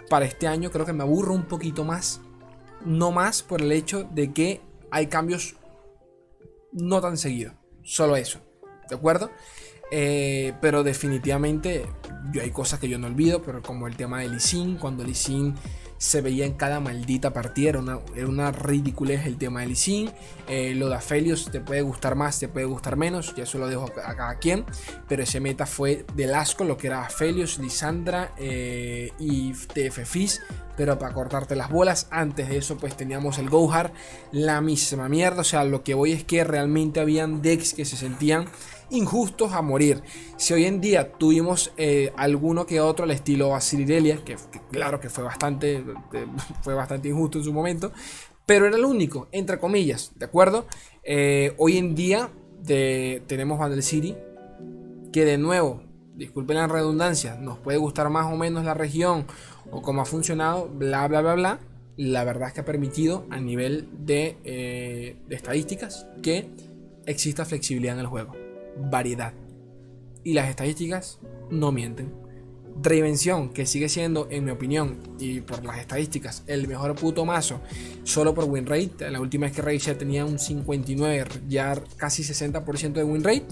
para 0.09 0.25
este 0.25 0.47
año 0.47 0.71
creo 0.71 0.85
que 0.85 0.93
me 0.93 1.03
aburro 1.03 1.33
un 1.33 1.45
poquito 1.45 1.83
más. 1.83 2.21
No 2.83 3.11
más 3.11 3.41
por 3.41 3.61
el 3.61 3.71
hecho 3.71 4.03
de 4.03 4.31
que 4.31 4.61
hay 4.91 5.07
cambios 5.07 5.55
no 6.71 7.01
tan 7.01 7.17
seguidos. 7.17 7.53
Solo 7.83 8.15
eso. 8.15 8.39
¿De 8.89 8.95
acuerdo? 8.95 9.31
Eh, 9.91 10.53
pero 10.61 10.83
definitivamente 10.83 11.85
yo 12.31 12.41
hay 12.41 12.51
cosas 12.51 12.79
que 12.79 12.89
yo 12.89 12.97
no 12.97 13.07
olvido, 13.07 13.41
pero 13.41 13.61
como 13.61 13.87
el 13.87 13.95
tema 13.95 14.19
de 14.19 14.29
Lisin, 14.29 14.77
cuando 14.77 15.03
Lisin 15.03 15.55
se 16.05 16.21
veía 16.21 16.45
en 16.45 16.53
cada 16.53 16.79
maldita 16.79 17.33
partida, 17.33 17.69
era 17.69 17.79
una, 17.79 17.99
era 18.15 18.27
una 18.27 18.51
ridiculez 18.51 19.25
el 19.25 19.37
tema 19.37 19.61
de 19.61 19.67
Lisin. 19.67 20.11
Eh, 20.47 20.75
lo 20.75 20.87
de 20.87 20.95
Aphelios 20.95 21.49
te 21.51 21.61
puede 21.61 21.81
gustar 21.81 22.13
más, 22.13 22.39
te 22.39 22.47
puede 22.47 22.67
gustar 22.67 22.95
menos, 22.95 23.33
ya 23.35 23.43
eso 23.43 23.57
lo 23.57 23.67
dejo 23.67 23.85
a, 23.85 24.15
cada 24.15 24.37
quien, 24.37 24.65
pero 25.07 25.23
ese 25.23 25.39
meta 25.39 25.65
fue 25.65 26.05
del 26.13 26.35
asco, 26.35 26.63
lo 26.63 26.77
que 26.77 26.87
era 26.87 27.03
Aphelios, 27.03 27.57
Lisandra 27.57 28.35
eh, 28.37 29.13
y 29.17 29.53
TF 29.53 30.05
Fizz 30.05 30.41
pero 30.77 30.99
para 30.99 31.13
cortarte 31.13 31.55
las 31.55 31.69
bolas. 31.69 32.07
Antes 32.11 32.49
de 32.49 32.57
eso, 32.57 32.77
pues 32.77 32.95
teníamos 32.95 33.37
el 33.37 33.49
Gohar, 33.49 33.93
la 34.31 34.61
misma 34.61 35.09
mierda. 35.09 35.41
O 35.41 35.45
sea, 35.45 35.63
lo 35.63 35.83
que 35.83 35.93
voy 35.93 36.11
es 36.11 36.23
que 36.23 36.43
realmente 36.43 36.99
habían 36.99 37.41
decks 37.41 37.73
que 37.73 37.85
se 37.85 37.97
sentían 37.97 38.45
injustos 38.89 39.53
a 39.53 39.61
morir. 39.61 40.03
Si 40.37 40.53
hoy 40.53 40.65
en 40.65 40.81
día 40.81 41.11
tuvimos 41.13 41.71
eh, 41.77 42.13
alguno 42.17 42.65
que 42.65 42.81
otro 42.81 43.05
al 43.05 43.11
estilo 43.11 43.55
Asirirelia, 43.55 44.23
que, 44.23 44.35
que, 44.51 44.61
claro 44.71 44.99
que 44.99 45.09
fue 45.09 45.23
bastante, 45.23 45.83
fue 46.61 46.73
bastante 46.73 47.09
injusto 47.09 47.39
en 47.39 47.43
su 47.43 47.53
momento, 47.53 47.91
pero 48.45 48.67
era 48.67 48.77
el 48.77 48.85
único, 48.85 49.27
entre 49.31 49.59
comillas, 49.59 50.11
¿de 50.15 50.25
acuerdo? 50.25 50.67
Eh, 51.03 51.53
hoy 51.57 51.77
en 51.77 51.95
día 51.95 52.29
tenemos 52.65 53.59
Vandal 53.59 53.83
City, 53.83 54.15
que 55.11 55.25
de 55.25 55.37
nuevo, 55.37 55.83
disculpen 56.15 56.57
la 56.57 56.67
redundancia, 56.67 57.35
nos 57.35 57.57
puede 57.59 57.77
gustar 57.77 58.09
más 58.09 58.31
o 58.31 58.37
menos 58.37 58.65
la 58.65 58.73
región 58.73 59.25
o 59.71 59.81
cómo 59.81 60.01
ha 60.01 60.05
funcionado, 60.05 60.67
bla, 60.67 61.07
bla, 61.07 61.21
bla, 61.21 61.35
bla. 61.35 61.59
La 61.97 62.23
verdad 62.23 62.49
es 62.49 62.53
que 62.53 62.61
ha 62.61 62.65
permitido 62.65 63.25
a 63.29 63.39
nivel 63.39 63.87
de, 63.99 64.37
eh, 64.43 65.15
de 65.27 65.35
estadísticas 65.35 66.07
que 66.21 66.49
exista 67.05 67.45
flexibilidad 67.45 67.95
en 67.95 68.01
el 68.01 68.07
juego, 68.07 68.33
variedad. 68.77 69.33
Y 70.23 70.33
las 70.33 70.49
estadísticas 70.49 71.19
no 71.49 71.71
mienten. 71.71 72.13
Reinvención, 72.81 73.49
que 73.49 73.65
sigue 73.65 73.87
siendo, 73.87 74.27
en 74.29 74.43
mi 74.43 74.51
opinión, 74.51 74.97
y 75.17 75.39
por 75.39 75.63
las 75.63 75.79
estadísticas, 75.79 76.43
el 76.47 76.67
mejor 76.67 76.93
puto 76.95 77.23
mazo, 77.23 77.61
solo 78.03 78.33
por 78.33 78.43
win 78.45 78.65
rate. 78.65 79.09
La 79.09 79.21
última 79.21 79.45
vez 79.45 79.55
que 79.55 79.61
Rey 79.61 79.77
ya 79.77 79.97
tenía 79.97 80.25
un 80.25 80.37
59, 80.37 81.25
ya 81.47 81.81
casi 81.95 82.23
60% 82.23 82.93
de 82.93 83.03
win 83.05 83.23
rate. 83.23 83.45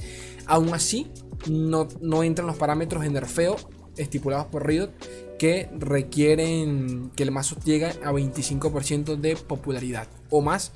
Aún 0.46 0.74
así, 0.74 1.08
no, 1.50 1.88
no 2.02 2.24
entran 2.24 2.48
los 2.48 2.58
parámetros 2.58 3.06
en 3.06 3.14
nerfeo 3.14 3.56
estipulados 3.96 4.48
por 4.48 4.68
Riot 4.68 4.90
que 5.38 5.70
requieren 5.78 7.12
que 7.16 7.24
el 7.24 7.32
mazo 7.32 7.56
llegue 7.64 7.88
a 7.88 8.12
25% 8.12 9.16
de 9.18 9.36
popularidad 9.36 10.08
o 10.30 10.42
más, 10.42 10.72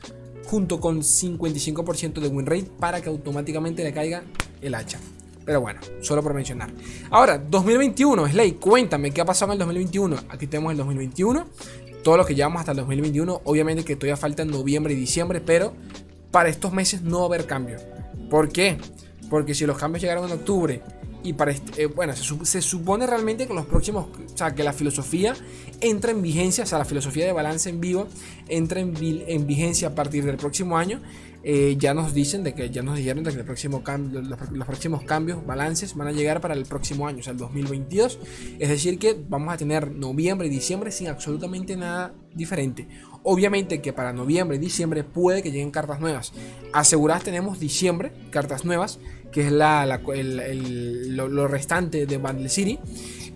junto 0.46 0.80
con 0.80 1.02
55% 1.02 2.20
de 2.20 2.28
win 2.28 2.46
rate 2.46 2.70
para 2.80 3.02
que 3.02 3.10
automáticamente 3.10 3.84
le 3.84 3.94
caiga 3.94 4.24
el 4.62 4.76
hacha. 4.76 5.00
Pero 5.46 5.62
bueno, 5.62 5.80
solo 6.02 6.22
por 6.22 6.34
mencionar. 6.34 6.70
Ahora, 7.10 7.38
2021, 7.38 8.28
Slay, 8.28 8.54
cuéntame 8.54 9.12
qué 9.12 9.22
ha 9.22 9.26
pasado 9.26 9.54
en 9.54 9.54
el 9.54 9.60
2021. 9.60 10.18
Aquí 10.30 10.48
tenemos 10.48 10.72
el 10.72 10.78
2021, 10.78 11.48
todo 12.04 12.18
lo 12.18 12.26
que 12.26 12.36
llevamos 12.36 12.60
hasta 12.60 12.72
el 12.72 12.78
2021. 12.80 13.42
Obviamente 13.46 13.86
que 13.86 13.96
todavía 13.96 14.18
falta 14.18 14.44
en 14.44 14.50
noviembre 14.50 14.94
y 14.94 14.98
diciembre, 14.98 15.40
pero 15.40 15.74
para 16.32 16.50
estos 16.50 16.74
meses 16.74 17.02
no 17.02 17.20
va 17.20 17.24
a 17.24 17.28
haber 17.28 17.46
cambio. 17.46 17.78
¿Por 18.30 18.50
qué? 18.50 18.78
Porque 19.30 19.56
si 19.56 19.66
los 19.66 19.78
cambios 19.78 20.02
llegaron 20.02 20.26
en 20.26 20.34
octubre 20.34 20.82
y 21.24 21.34
para 21.34 21.52
este, 21.52 21.84
eh, 21.84 21.86
bueno, 21.88 22.14
se, 22.16 22.62
supone 22.62 23.08
realmente 23.08 23.48
que 23.48 23.54
los 23.54 23.66
próximos, 23.66 24.06
o 24.06 24.38
sea, 24.38 24.54
que 24.54 24.64
la 24.64 24.74
filosofía 24.74 25.36
entra 25.82 26.12
en 26.12 26.22
vigencia, 26.22 26.64
o 26.64 26.68
sea, 26.68 26.78
la 26.78 26.86
filosofía 26.86 27.26
de 27.26 27.32
balance 27.32 27.70
en 27.70 27.82
vivo 27.82 28.08
entra 28.48 28.80
en, 28.80 28.94
en 29.00 29.48
vigencia 29.48 29.90
a 29.90 29.96
partir 29.96 30.26
del 30.26 30.38
próximo 30.38 30.78
año. 30.78 31.02
Eh, 31.50 31.78
ya 31.80 31.94
nos 31.94 32.14
dicen 32.14 32.44
de 32.44 32.54
que 32.54 32.70
ya 32.72 32.84
nos 32.84 32.98
dijeron 32.98 33.24
de 33.24 33.32
que 33.32 33.40
el 33.40 33.46
próximo 33.46 33.82
cambio, 33.82 34.22
los, 34.22 34.68
próximos 34.68 35.04
cambios, 35.04 35.46
balances 35.46 35.96
van 35.96 36.10
a 36.10 36.12
llegar 36.12 36.42
para 36.42 36.54
el 36.54 36.66
próximo 36.66 37.08
año, 37.08 37.20
o 37.20 37.24
sea, 37.24 37.32
el 37.32 37.40
2022. 37.40 38.20
Es 38.60 38.68
decir, 38.68 39.00
que 39.00 39.18
vamos 39.30 39.54
a 39.54 39.58
tener 39.58 39.92
noviembre 39.92 40.48
y 40.48 40.50
diciembre 40.50 40.92
sin 40.92 41.08
absolutamente 41.08 41.78
nada 41.78 42.14
diferente. 42.34 42.90
Obviamente 43.24 43.82
que 43.82 43.94
para 43.94 44.12
noviembre 44.12 44.58
y 44.58 44.60
diciembre 44.60 45.06
puede 45.06 45.42
que 45.42 45.52
lleguen 45.52 45.72
cartas 45.72 46.02
nuevas. 46.02 46.34
Aseguradas 46.74 47.24
tenemos 47.24 47.60
diciembre, 47.60 48.12
cartas 48.30 48.66
nuevas 48.66 49.00
que 49.31 49.48
es 49.48 49.51
la, 49.51 49.86
lo, 49.86 51.48
restante 51.48 52.05
de 52.05 52.17
Bundle 52.17 52.50
City. 52.50 52.79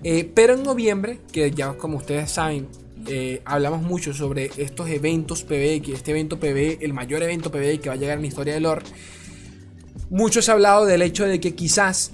Eh, 0.03 0.29
pero 0.33 0.55
en 0.55 0.63
noviembre, 0.63 1.19
que 1.31 1.51
ya 1.51 1.73
como 1.73 1.97
ustedes 1.97 2.31
saben, 2.31 2.67
eh, 3.07 3.41
hablamos 3.45 3.81
mucho 3.81 4.13
sobre 4.13 4.51
estos 4.57 4.89
eventos 4.89 5.43
PvE, 5.43 5.81
que 5.81 5.93
este 5.93 6.11
evento 6.11 6.39
PvE, 6.39 6.79
el 6.81 6.93
mayor 6.93 7.23
evento 7.23 7.51
PvE 7.51 7.79
que 7.79 7.89
va 7.89 7.95
a 7.95 7.97
llegar 7.97 8.17
en 8.17 8.21
la 8.21 8.27
historia 8.27 8.53
de 8.53 8.59
lore. 8.59 8.83
Muchos 10.09 10.49
ha 10.49 10.53
hablado 10.53 10.85
del 10.85 11.01
hecho 11.01 11.25
de 11.25 11.39
que 11.39 11.55
quizás 11.55 12.11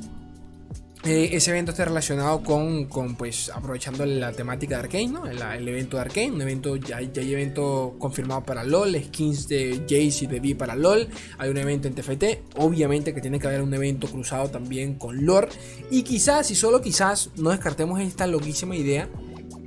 eh, 1.07 1.35
ese 1.35 1.51
evento 1.51 1.71
está 1.71 1.85
relacionado 1.85 2.43
con, 2.43 2.85
con, 2.85 3.15
pues, 3.15 3.49
aprovechando 3.53 4.05
la 4.05 4.31
temática 4.33 4.75
de 4.75 4.81
Arkane, 4.83 5.07
¿no? 5.07 5.25
El, 5.25 5.67
evento 5.67 5.97
de 5.97 6.01
Arkane, 6.01 6.31
un 6.31 6.41
evento, 6.41 6.75
ya, 6.75 7.01
ya, 7.01 7.21
hay 7.21 7.33
evento 7.33 7.95
confirmado 7.97 8.43
para 8.43 8.63
LOL, 8.63 9.01
skins 9.05 9.47
de 9.47 9.81
Jace 9.83 10.25
y 10.25 10.27
de 10.27 10.39
V 10.39 10.55
para 10.55 10.75
LOL, 10.75 11.07
hay 11.37 11.49
un 11.49 11.57
evento 11.57 11.87
en 11.87 11.95
TFT, 11.95 12.57
obviamente 12.57 13.13
que 13.13 13.21
tiene 13.21 13.39
que 13.39 13.47
haber 13.47 13.61
un 13.61 13.73
evento 13.73 14.07
cruzado 14.07 14.49
también 14.49 14.95
con 14.95 15.25
lore, 15.25 15.49
y 15.89 16.03
quizás, 16.03 16.51
y 16.51 16.55
solo 16.55 16.81
quizás, 16.81 17.31
no 17.37 17.51
descartemos 17.51 17.99
esta 18.01 18.27
loquísima 18.27 18.75
idea 18.75 19.09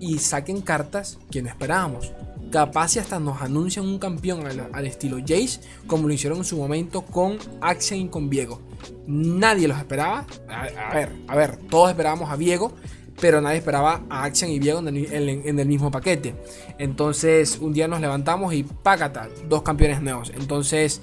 y 0.00 0.18
saquen 0.18 0.60
cartas 0.60 1.18
que 1.30 1.42
no 1.42 1.48
esperábamos. 1.48 2.12
Capaz 2.50 2.88
si 2.88 2.98
hasta 2.98 3.20
nos 3.20 3.40
anuncian 3.40 3.86
un 3.86 3.98
campeón 3.98 4.44
al, 4.72 4.86
estilo 4.86 5.18
Jace, 5.20 5.60
como 5.86 6.08
lo 6.08 6.14
hicieron 6.14 6.38
en 6.38 6.44
su 6.44 6.56
momento 6.56 7.02
con 7.02 7.38
Axian 7.60 8.00
y 8.00 8.08
con 8.08 8.28
Viego. 8.28 8.69
Nadie 9.06 9.68
los 9.68 9.78
esperaba. 9.78 10.26
A, 10.48 10.94
ver, 10.94 11.12
a 11.26 11.36
ver, 11.36 11.56
todos 11.68 11.90
esperábamos 11.90 12.30
a 12.30 12.36
Viego, 12.36 12.72
pero 13.20 13.40
nadie 13.40 13.58
esperaba 13.58 14.04
a 14.08 14.24
Axian 14.24 14.50
y 14.50 14.58
Viego 14.58 14.80
en 14.80 14.88
el, 14.96 15.66
mismo 15.66 15.90
paquete. 15.90 16.34
Entonces, 16.78 17.58
un 17.58 17.72
día 17.72 17.88
nos 17.88 18.00
levantamos 18.00 18.54
y 18.54 18.62
págata, 18.62 19.28
dos 19.48 19.62
campeones 19.62 20.00
nuevos. 20.02 20.32
Entonces, 20.34 21.00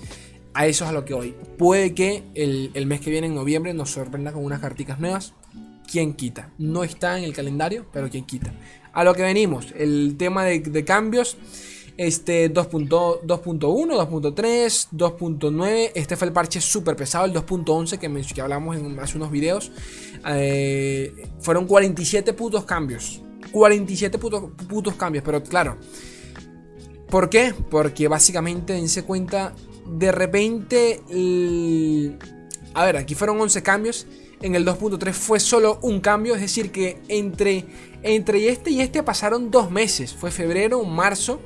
a 0.53 0.67
eso 0.67 0.85
es 0.85 0.89
a 0.89 0.93
lo 0.93 1.05
que 1.05 1.13
hoy. 1.13 1.35
Puede 1.57 1.93
que 1.93 2.23
el, 2.33 2.71
el 2.73 2.85
mes 2.85 3.01
que 3.01 3.11
viene, 3.11 3.27
en 3.27 3.35
noviembre, 3.35 3.73
nos 3.73 3.91
sorprenda 3.91 4.31
con 4.31 4.43
unas 4.43 4.59
carticas 4.59 4.99
nuevas. 4.99 5.33
¿Quién 5.89 6.13
quita? 6.13 6.49
No 6.57 6.83
está 6.83 7.17
en 7.17 7.23
el 7.23 7.33
calendario, 7.33 7.85
pero 7.93 8.09
¿quién 8.09 8.25
quita? 8.25 8.51
a 8.97 9.03
lo 9.03 9.13
que 9.13 9.21
venimos. 9.21 9.67
El 9.77 10.15
tema 10.17 10.43
de, 10.43 10.83
cambios. 10.83 11.37
Este 11.97 12.53
2.1, 12.53 13.21
2.3, 13.23 14.87
2.9. 14.91 15.91
Este 15.95 16.15
fue 16.15 16.27
el 16.27 16.33
parche 16.33 16.61
súper 16.61 16.95
pesado, 16.95 17.25
el 17.25 17.33
2.11 17.33 17.97
que, 17.97 18.33
que, 18.33 18.41
hablamos 18.41 18.77
en 18.77 18.99
hace 18.99 19.17
unos 19.17 19.31
videos. 19.31 19.71
Eh, 20.27 21.27
fueron 21.39 21.65
47 21.65 22.33
putos 22.33 22.65
cambios. 22.65 23.21
47 23.51 24.19
putos, 24.19 24.95
cambios, 24.95 25.23
pero 25.23 25.41
claro. 25.43 25.77
¿Por 27.09 27.29
qué? 27.29 27.53
Porque 27.69 28.07
básicamente 28.07 28.73
dense 28.73 29.03
cuenta, 29.03 29.53
de 29.87 30.11
repente... 30.11 31.01
a 32.73 32.85
ver, 32.85 32.97
aquí 32.97 33.15
fueron 33.15 33.41
11 33.41 33.63
cambios. 33.63 34.05
En 34.39 34.53
el 34.53 34.67
2.3 34.67 35.13
fue 35.13 35.39
solo 35.39 35.79
un 35.81 35.99
cambio, 35.99 36.35
es 36.35 36.41
decir, 36.41 36.71
que 36.71 37.01
entre 37.07 37.65
entre 38.03 38.49
este 38.49 38.71
y 38.71 38.81
este 38.81 39.03
pasaron 39.03 39.51
dos 39.51 39.71
meses, 39.71 40.13
fue 40.13 40.31
febrero, 40.31 40.83
marzo, 40.83 41.39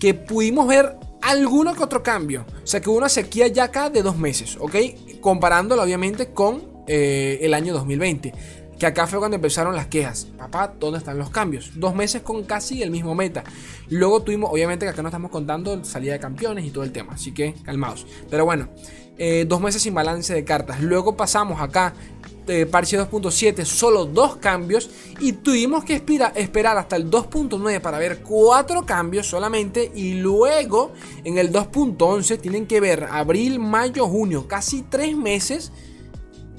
que 0.00 0.14
pudimos 0.14 0.66
ver 0.66 0.96
alguno 1.22 1.74
que 1.74 1.84
otro 1.84 2.02
cambio. 2.02 2.46
O 2.64 2.66
sea 2.66 2.80
que 2.80 2.88
hubo 2.90 2.98
una 2.98 3.08
sequía 3.08 3.46
ya 3.46 3.64
acá 3.64 3.90
de 3.90 4.02
dos 4.02 4.16
meses, 4.16 4.56
¿ok? 4.58 4.74
Comparándolo 5.20 5.82
obviamente 5.82 6.32
con 6.32 6.62
eh, 6.88 7.38
el 7.42 7.54
año 7.54 7.72
2020. 7.74 8.32
Que 8.78 8.86
acá 8.86 9.06
fue 9.06 9.18
cuando 9.18 9.34
empezaron 9.34 9.76
las 9.76 9.88
quejas. 9.88 10.26
Papá, 10.38 10.72
¿dónde 10.80 10.98
están 10.98 11.18
los 11.18 11.28
cambios? 11.28 11.72
Dos 11.74 11.94
meses 11.94 12.22
con 12.22 12.44
casi 12.44 12.82
el 12.82 12.90
mismo 12.90 13.14
meta. 13.14 13.44
Luego 13.90 14.22
tuvimos, 14.22 14.50
obviamente 14.50 14.86
que 14.86 14.90
acá 14.90 15.02
no 15.02 15.08
estamos 15.08 15.30
contando 15.30 15.84
salida 15.84 16.14
de 16.14 16.18
campeones 16.18 16.64
y 16.64 16.70
todo 16.70 16.82
el 16.84 16.90
tema. 16.90 17.12
Así 17.12 17.32
que 17.32 17.54
calmados. 17.62 18.06
Pero 18.30 18.46
bueno, 18.46 18.70
eh, 19.18 19.44
dos 19.46 19.60
meses 19.60 19.82
sin 19.82 19.92
balance 19.92 20.32
de 20.32 20.44
cartas. 20.44 20.80
Luego 20.80 21.14
pasamos 21.14 21.60
acá 21.60 21.92
de 22.46 22.66
parche 22.66 22.98
2.7 22.98 23.64
solo 23.64 24.04
dos 24.04 24.36
cambios 24.36 24.90
y 25.20 25.32
tuvimos 25.32 25.84
que 25.84 25.94
esperar 25.94 26.78
hasta 26.78 26.96
el 26.96 27.10
2.9 27.10 27.80
para 27.80 27.98
ver 27.98 28.22
cuatro 28.22 28.84
cambios 28.84 29.26
solamente 29.26 29.90
y 29.94 30.14
luego 30.14 30.92
en 31.24 31.38
el 31.38 31.52
2.11 31.52 32.40
tienen 32.40 32.66
que 32.66 32.80
ver 32.80 33.04
abril, 33.10 33.58
mayo, 33.58 34.06
junio, 34.06 34.48
casi 34.48 34.82
tres 34.82 35.16
meses 35.16 35.72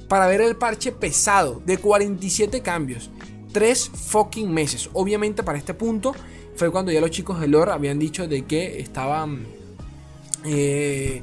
para 0.07 0.27
ver 0.27 0.41
el 0.41 0.55
parche 0.55 0.91
pesado 0.91 1.61
de 1.65 1.77
47 1.77 2.61
cambios. 2.61 3.09
Tres 3.53 3.89
fucking 3.89 4.53
meses. 4.53 4.89
Obviamente 4.93 5.43
para 5.43 5.57
este 5.57 5.73
punto 5.73 6.13
fue 6.55 6.71
cuando 6.71 6.91
ya 6.91 7.01
los 7.01 7.11
chicos 7.11 7.39
de 7.39 7.47
lore 7.47 7.71
habían 7.71 7.99
dicho 7.99 8.27
de 8.27 8.43
que 8.43 8.79
estaban... 8.79 9.45
Eh, 10.45 11.21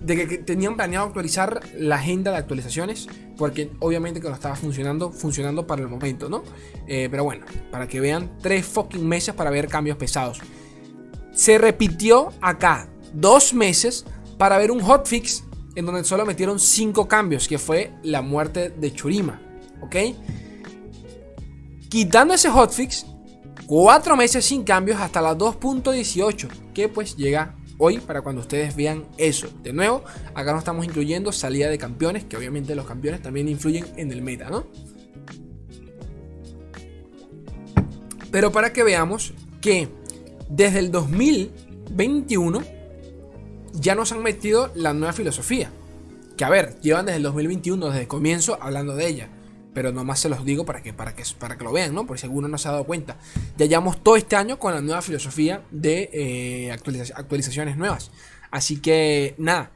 de 0.00 0.26
que 0.26 0.38
tenían 0.38 0.76
planeado 0.76 1.06
actualizar 1.06 1.60
la 1.76 1.96
agenda 1.96 2.30
de 2.30 2.36
actualizaciones, 2.36 3.08
porque 3.36 3.70
obviamente 3.80 4.20
que 4.20 4.28
no 4.28 4.34
estaba 4.34 4.54
funcionando, 4.54 5.10
funcionando 5.10 5.66
para 5.66 5.82
el 5.82 5.88
momento, 5.88 6.28
¿no? 6.28 6.44
Eh, 6.86 7.08
pero 7.10 7.24
bueno, 7.24 7.44
para 7.70 7.88
que 7.88 8.00
vean, 8.00 8.38
tres 8.40 8.64
fucking 8.66 9.06
meses 9.06 9.34
para 9.34 9.50
ver 9.50 9.68
cambios 9.68 9.96
pesados. 9.96 10.40
Se 11.32 11.58
repitió 11.58 12.32
acá 12.40 12.88
dos 13.12 13.54
meses 13.54 14.04
para 14.38 14.58
ver 14.58 14.70
un 14.70 14.80
hotfix 14.80 15.44
en 15.74 15.86
donde 15.86 16.04
solo 16.04 16.26
metieron 16.26 16.58
cinco 16.58 17.06
cambios, 17.06 17.46
que 17.46 17.58
fue 17.58 17.92
la 18.02 18.22
muerte 18.22 18.70
de 18.70 18.92
Churima, 18.92 19.40
¿ok? 19.80 19.96
Quitando 21.88 22.34
ese 22.34 22.50
hotfix, 22.50 23.06
cuatro 23.66 24.16
meses 24.16 24.44
sin 24.44 24.64
cambios 24.64 25.00
hasta 25.00 25.20
la 25.20 25.36
2.18, 25.36 26.48
que 26.74 26.88
pues 26.88 27.16
llega 27.16 27.54
hoy 27.78 27.98
para 27.98 28.20
cuando 28.22 28.42
ustedes 28.42 28.76
vean 28.76 29.06
eso. 29.16 29.48
De 29.62 29.72
nuevo, 29.72 30.04
acá 30.34 30.52
no 30.52 30.58
estamos 30.58 30.84
incluyendo 30.84 31.32
salida 31.32 31.68
de 31.68 31.78
campeones, 31.78 32.24
que 32.24 32.36
obviamente 32.36 32.74
los 32.74 32.86
campeones 32.86 33.22
también 33.22 33.48
influyen 33.48 33.86
en 33.96 34.12
el 34.12 34.22
meta, 34.22 34.50
¿no? 34.50 34.66
Pero 38.30 38.52
para 38.52 38.72
que 38.72 38.82
veamos 38.82 39.32
que 39.60 39.88
desde 40.50 40.80
el 40.80 40.90
2021 40.90 42.62
ya 43.72 43.94
nos 43.94 44.12
han 44.12 44.22
metido 44.22 44.70
la 44.74 44.92
nueva 44.92 45.14
filosofía. 45.14 45.70
Que 46.36 46.44
a 46.44 46.50
ver, 46.50 46.78
llevan 46.80 47.06
desde 47.06 47.16
el 47.16 47.22
2021, 47.22 47.86
desde 47.86 48.02
el 48.02 48.08
comienzo, 48.08 48.58
hablando 48.60 48.94
de 48.94 49.08
ella 49.08 49.28
pero 49.78 49.92
nomás 49.92 50.18
se 50.18 50.28
los 50.28 50.44
digo 50.44 50.66
para 50.66 50.82
que, 50.82 50.92
para 50.92 51.14
que, 51.14 51.22
para 51.38 51.56
que 51.56 51.62
lo 51.62 51.70
vean, 51.70 51.94
¿no? 51.94 52.04
Por 52.04 52.18
si 52.18 52.26
alguno 52.26 52.48
no 52.48 52.58
se 52.58 52.66
ha 52.66 52.72
dado 52.72 52.82
cuenta. 52.82 53.16
Ya 53.56 53.64
llevamos 53.64 54.02
todo 54.02 54.16
este 54.16 54.34
año 54.34 54.58
con 54.58 54.74
la 54.74 54.80
nueva 54.80 55.02
filosofía 55.02 55.62
de 55.70 56.10
eh, 56.12 56.72
actualizaciones 56.72 57.76
nuevas. 57.76 58.10
Así 58.50 58.80
que, 58.80 59.36
nada. 59.38 59.70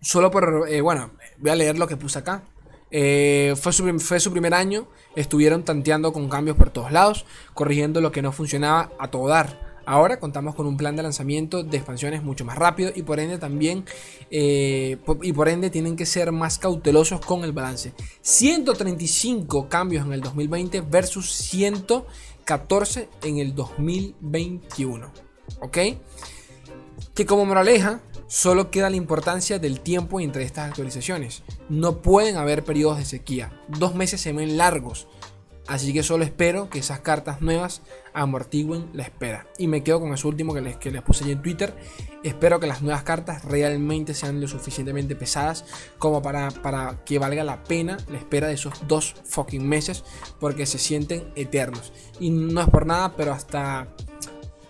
Solo 0.00 0.30
por, 0.30 0.64
eh, 0.66 0.80
bueno, 0.80 1.10
voy 1.36 1.50
a 1.50 1.56
leer 1.56 1.78
lo 1.78 1.86
que 1.86 1.98
puse 1.98 2.20
acá. 2.20 2.42
Eh, 2.90 3.54
fue, 3.60 3.74
su, 3.74 4.00
fue 4.00 4.18
su 4.18 4.32
primer 4.32 4.54
año, 4.54 4.88
estuvieron 5.14 5.62
tanteando 5.62 6.14
con 6.14 6.30
cambios 6.30 6.56
por 6.56 6.70
todos 6.70 6.90
lados, 6.90 7.26
corrigiendo 7.52 8.00
lo 8.00 8.12
que 8.12 8.22
no 8.22 8.32
funcionaba 8.32 8.92
a 8.98 9.08
todo 9.08 9.28
dar 9.28 9.69
Ahora 9.86 10.20
contamos 10.20 10.54
con 10.54 10.66
un 10.66 10.76
plan 10.76 10.96
de 10.96 11.02
lanzamiento 11.02 11.62
de 11.62 11.76
expansiones 11.76 12.22
mucho 12.22 12.44
más 12.44 12.56
rápido 12.56 12.90
y 12.94 13.02
por 13.02 13.20
ende 13.20 13.38
también 13.38 13.84
eh, 14.30 14.98
y 15.22 15.32
por 15.32 15.48
ende 15.48 15.70
tienen 15.70 15.96
que 15.96 16.06
ser 16.06 16.32
más 16.32 16.58
cautelosos 16.58 17.20
con 17.20 17.44
el 17.44 17.52
balance. 17.52 17.92
135 18.22 19.68
cambios 19.68 20.06
en 20.06 20.12
el 20.12 20.20
2020 20.20 20.82
versus 20.82 21.30
114 21.32 23.08
en 23.22 23.38
el 23.38 23.54
2021. 23.54 25.10
¿Ok? 25.60 25.78
Que 27.14 27.26
como 27.26 27.44
moraleja, 27.44 28.00
solo 28.28 28.70
queda 28.70 28.90
la 28.90 28.96
importancia 28.96 29.58
del 29.58 29.80
tiempo 29.80 30.20
entre 30.20 30.44
estas 30.44 30.68
actualizaciones. 30.68 31.42
No 31.68 32.00
pueden 32.00 32.36
haber 32.36 32.64
periodos 32.64 32.98
de 32.98 33.04
sequía. 33.04 33.52
Dos 33.68 33.94
meses 33.94 34.20
se 34.20 34.32
ven 34.32 34.56
largos. 34.56 35.08
Así 35.70 35.92
que 35.92 36.02
solo 36.02 36.24
espero 36.24 36.68
que 36.68 36.80
esas 36.80 36.98
cartas 36.98 37.42
nuevas 37.42 37.82
amortiguen 38.12 38.90
la 38.92 39.04
espera. 39.04 39.46
Y 39.56 39.68
me 39.68 39.84
quedo 39.84 40.00
con 40.00 40.12
eso 40.12 40.26
último 40.26 40.52
que 40.52 40.60
les, 40.60 40.76
que 40.76 40.90
les 40.90 41.00
puse 41.00 41.30
en 41.30 41.40
Twitter. 41.40 41.72
Espero 42.24 42.58
que 42.58 42.66
las 42.66 42.82
nuevas 42.82 43.04
cartas 43.04 43.44
realmente 43.44 44.12
sean 44.12 44.40
lo 44.40 44.48
suficientemente 44.48 45.14
pesadas 45.14 45.64
como 45.96 46.22
para, 46.22 46.50
para 46.50 47.04
que 47.04 47.20
valga 47.20 47.44
la 47.44 47.62
pena 47.62 47.98
la 48.08 48.18
espera 48.18 48.48
de 48.48 48.54
esos 48.54 48.88
dos 48.88 49.14
fucking 49.24 49.64
meses. 49.64 50.02
Porque 50.40 50.66
se 50.66 50.78
sienten 50.78 51.32
eternos. 51.36 51.92
Y 52.18 52.30
no 52.30 52.62
es 52.62 52.68
por 52.68 52.84
nada, 52.84 53.14
pero 53.16 53.32
hasta... 53.32 53.86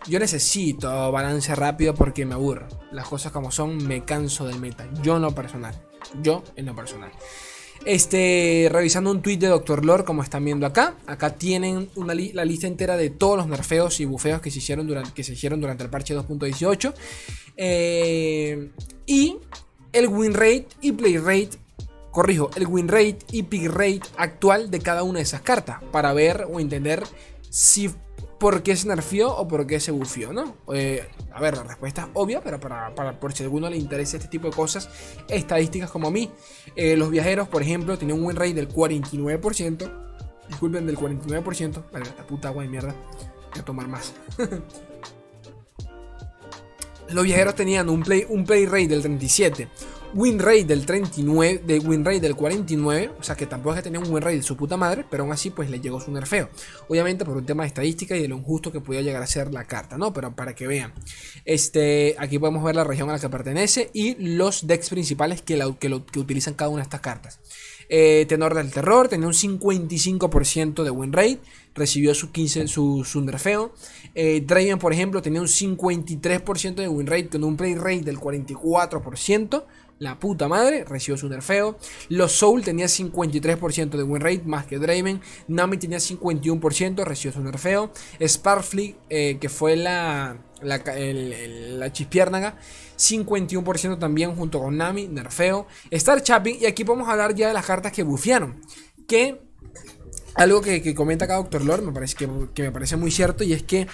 Yo 0.07 0.19
necesito 0.19 1.11
balance 1.11 1.55
rápido 1.55 1.95
porque 1.95 2.27
me 2.27 2.35
aburro. 2.35 2.69
Las 2.93 3.09
cosas 3.09 3.33
como 3.33 3.51
son, 3.51 3.87
me 3.89 4.05
canso 4.05 4.47
del 4.47 4.61
meta. 4.61 4.87
Yo 5.03 5.17
en 5.17 5.23
lo 5.23 5.35
personal. 5.35 5.75
Yo 6.21 6.45
en 6.57 6.67
lo 6.67 6.77
personal. 6.77 7.11
Este, 7.85 8.69
revisando 8.71 9.11
un 9.11 9.23
tweet 9.23 9.39
de 9.39 9.49
Dr. 9.49 9.85
Lore, 9.85 10.05
como 10.05 10.23
están 10.23 10.45
viendo 10.45 10.67
acá. 10.67 10.97
Acá 11.07 11.35
tienen 11.35 11.89
una 11.97 12.15
la 12.15 12.45
lista 12.45 12.67
entera 12.67 12.97
de 12.97 13.11
todos 13.11 13.39
los 13.39 13.47
nerfeos 13.47 14.01
y 14.01 14.05
bufeos 14.05 14.41
que 14.41 14.51
se 14.51 14.59
hicieron 14.59 14.87
durante, 14.87 15.13
que 15.13 15.25
se 15.25 15.33
hicieron 15.33 15.61
durante 15.61 15.85
el 15.85 15.91
parche 15.91 16.15
2.18. 16.15 16.95
Eh, 17.57 18.71
y 19.07 19.39
el 19.93 20.09
win 20.09 20.35
rate 20.35 20.67
y 20.81 20.93
play 20.93 21.17
rate. 21.19 21.51
Corrijo, 22.11 22.51
el 22.57 22.67
win 22.67 22.89
rate 22.89 23.19
y 23.31 23.45
pick 23.45 23.71
rate 23.71 24.03
actual 24.17 24.71
de 24.71 24.81
cada 24.81 25.03
una 25.03 25.19
de 25.19 25.23
esas 25.23 25.43
cartas. 25.43 25.79
Para 25.93 26.13
ver 26.13 26.47
o 26.51 26.61
entender 26.61 27.05
si 27.49 27.91
por 28.41 28.63
qué 28.63 28.75
se 28.75 28.89
nerfeó 28.89 29.37
o 29.37 29.47
por 29.47 29.67
qué 29.67 29.79
se 29.81 29.93
bufió, 29.93 30.33
¿no? 30.33 30.57
Eh, 30.73 31.07
a 31.31 31.41
ver, 31.43 31.59
la 31.59 31.63
respuesta 31.63 32.05
es 32.05 32.09
obvia, 32.15 32.41
pero 32.43 32.59
para, 32.59 33.21
por 33.21 33.35
si 33.35 33.43
a 33.43 33.47
alguno 33.47 33.69
le 33.69 33.77
interesa 33.77 34.17
este 34.17 34.31
tipo 34.31 34.49
de 34.49 34.57
cosas, 34.57 34.89
estadísticas 35.29 35.91
como 35.91 36.09
a 36.09 36.11
mí. 36.11 36.31
Eh, 36.75 36.97
los 36.97 37.11
viajeros, 37.11 37.49
por 37.49 37.61
ejemplo, 37.61 37.99
tenían 37.99 38.19
un 38.19 38.25
win 38.25 38.37
rate 38.37 38.55
del 38.55 38.69
49%. 38.71 39.93
Disculpen, 40.49 40.87
del 40.87 40.97
49%. 40.97 41.91
Vale, 41.93 42.05
esta 42.07 42.27
puta 42.27 42.49
agua 42.49 42.63
de 42.63 42.71
mierda. 42.71 42.95
Voy 43.51 43.61
a 43.61 43.63
tomar 43.63 43.89
más. 43.89 44.15
los 47.11 47.25
viajeros 47.25 47.55
tenían 47.55 47.91
un 47.91 48.03
play, 48.03 48.25
un 48.27 48.47
play 48.47 48.65
rate 48.65 48.89
del 48.89 49.03
37, 49.03 49.69
win 50.15 50.39
rate 50.39 50.65
del 50.65 50.85
39, 50.87 51.63
de 51.67 51.79
win 51.79 52.05
rate 52.05 52.21
del 52.21 52.37
49, 52.37 53.11
o 53.19 53.23
sea 53.23 53.37
que 53.37 53.47
tampoco 53.47 53.75
es 53.75 53.79
que 53.79 53.83
tenía 53.91 54.01
un 54.01 54.13
win 54.13 54.23
rate 54.23 54.37
de 54.37 54.43
su 54.43 54.57
puta 54.57 54.77
madre, 54.77 55.05
pero 55.11 55.23
aún 55.23 55.33
así 55.33 55.51
pues 55.51 55.71
le 55.71 55.81
llegó 55.81 56.01
su 56.01 56.11
nerfeo. 56.11 56.49
Obviamente 56.89 57.25
por 57.25 57.37
un 57.37 57.47
tema 57.47 57.63
de 57.63 57.69
estadística 57.69 58.17
y 58.17 58.23
de 58.23 58.29
lo 58.29 58.37
injusto 58.37 58.73
que 58.73 58.81
podía 58.81 59.03
llegar 59.03 59.23
a 59.23 59.27
ser 59.27 59.53
la 59.53 59.65
carta, 59.65 59.99
¿no? 59.99 60.13
Pero 60.13 60.35
para 60.35 60.55
que 60.55 60.67
vean. 60.67 60.93
Este, 61.45 62.17
aquí 62.19 62.39
podemos 62.39 62.65
ver 62.65 62.77
la 62.77 62.85
región 62.85 63.09
a 63.11 63.13
la 63.15 63.19
que 63.19 63.29
pertenece 63.29 63.91
y 63.93 64.17
los 64.17 64.67
decks 64.67 64.91
principales 64.91 65.43
que, 65.43 65.57
lo, 65.57 65.77
que 65.79 66.19
utilizan 66.19 66.55
cada 66.55 66.71
una 66.71 66.79
de 66.81 66.85
estas 66.85 67.01
cartas. 67.01 67.41
Eh, 67.93 68.25
Tenor 68.29 68.55
del 68.55 68.71
Terror 68.71 69.09
tenía 69.09 69.27
un 69.27 69.35
55% 69.35 70.85
de 70.85 70.91
win 70.91 71.13
rate, 71.13 71.41
recibió 71.75 72.15
su 72.15 72.31
15, 72.31 72.69
su, 72.69 73.05
su 73.05 73.21
nerfeo. 73.21 73.75
Eh, 74.15 74.43
Draven, 74.47 74.79
por 74.79 74.93
ejemplo, 74.93 75.21
tenía 75.21 75.41
un 75.41 75.49
53% 75.49 76.75
de 76.77 76.89
win 76.89 77.09
rate 77.09 77.29
con 77.31 77.43
un 77.43 77.57
play 77.57 77.75
rate 77.75 78.03
del 78.03 78.19
44%. 78.19 79.65
La 80.01 80.19
puta 80.19 80.49
madre, 80.49 80.85
recibió 80.85 81.19
su 81.19 81.29
nerfeo. 81.29 81.77
Los 82.09 82.33
Soul 82.33 82.65
tenía 82.65 82.87
53% 82.87 83.91
de 83.91 84.03
win 84.03 84.23
rate 84.23 84.43
más 84.47 84.65
que 84.65 84.79
Draven. 84.79 85.21
Nami 85.47 85.77
tenía 85.77 85.99
51%, 85.99 87.05
recibió 87.05 87.33
su 87.33 87.45
nerfeo. 87.45 87.93
Sparfly, 88.19 88.97
eh, 89.11 89.37
que 89.39 89.51
fue 89.51 89.77
la, 89.77 90.39
la, 90.63 90.83
la 90.83 91.93
chispiérnaga, 91.93 92.57
51% 92.97 93.99
también 93.99 94.35
junto 94.35 94.59
con 94.59 94.79
Nami, 94.79 95.07
nerfeo. 95.07 95.67
Star 95.91 96.23
Chapping, 96.23 96.57
y 96.63 96.65
aquí 96.65 96.83
podemos 96.83 97.07
hablar 97.07 97.35
ya 97.35 97.49
de 97.49 97.53
las 97.53 97.67
cartas 97.67 97.93
que 97.93 98.03
bufearon. 98.03 98.59
Que 99.07 99.43
algo 100.35 100.63
que, 100.63 100.95
comenta 100.95 101.27
acá 101.27 101.37
Doctor 101.37 101.63
Lord 101.63 101.83
me 101.83 101.93
parece 101.93 102.15
que, 102.17 102.63
me 102.63 102.73
parece 102.73 102.97
muy 102.97 103.11
cierto 103.11 103.45
y 103.45 103.53
es 103.53 103.65
que 103.65 103.87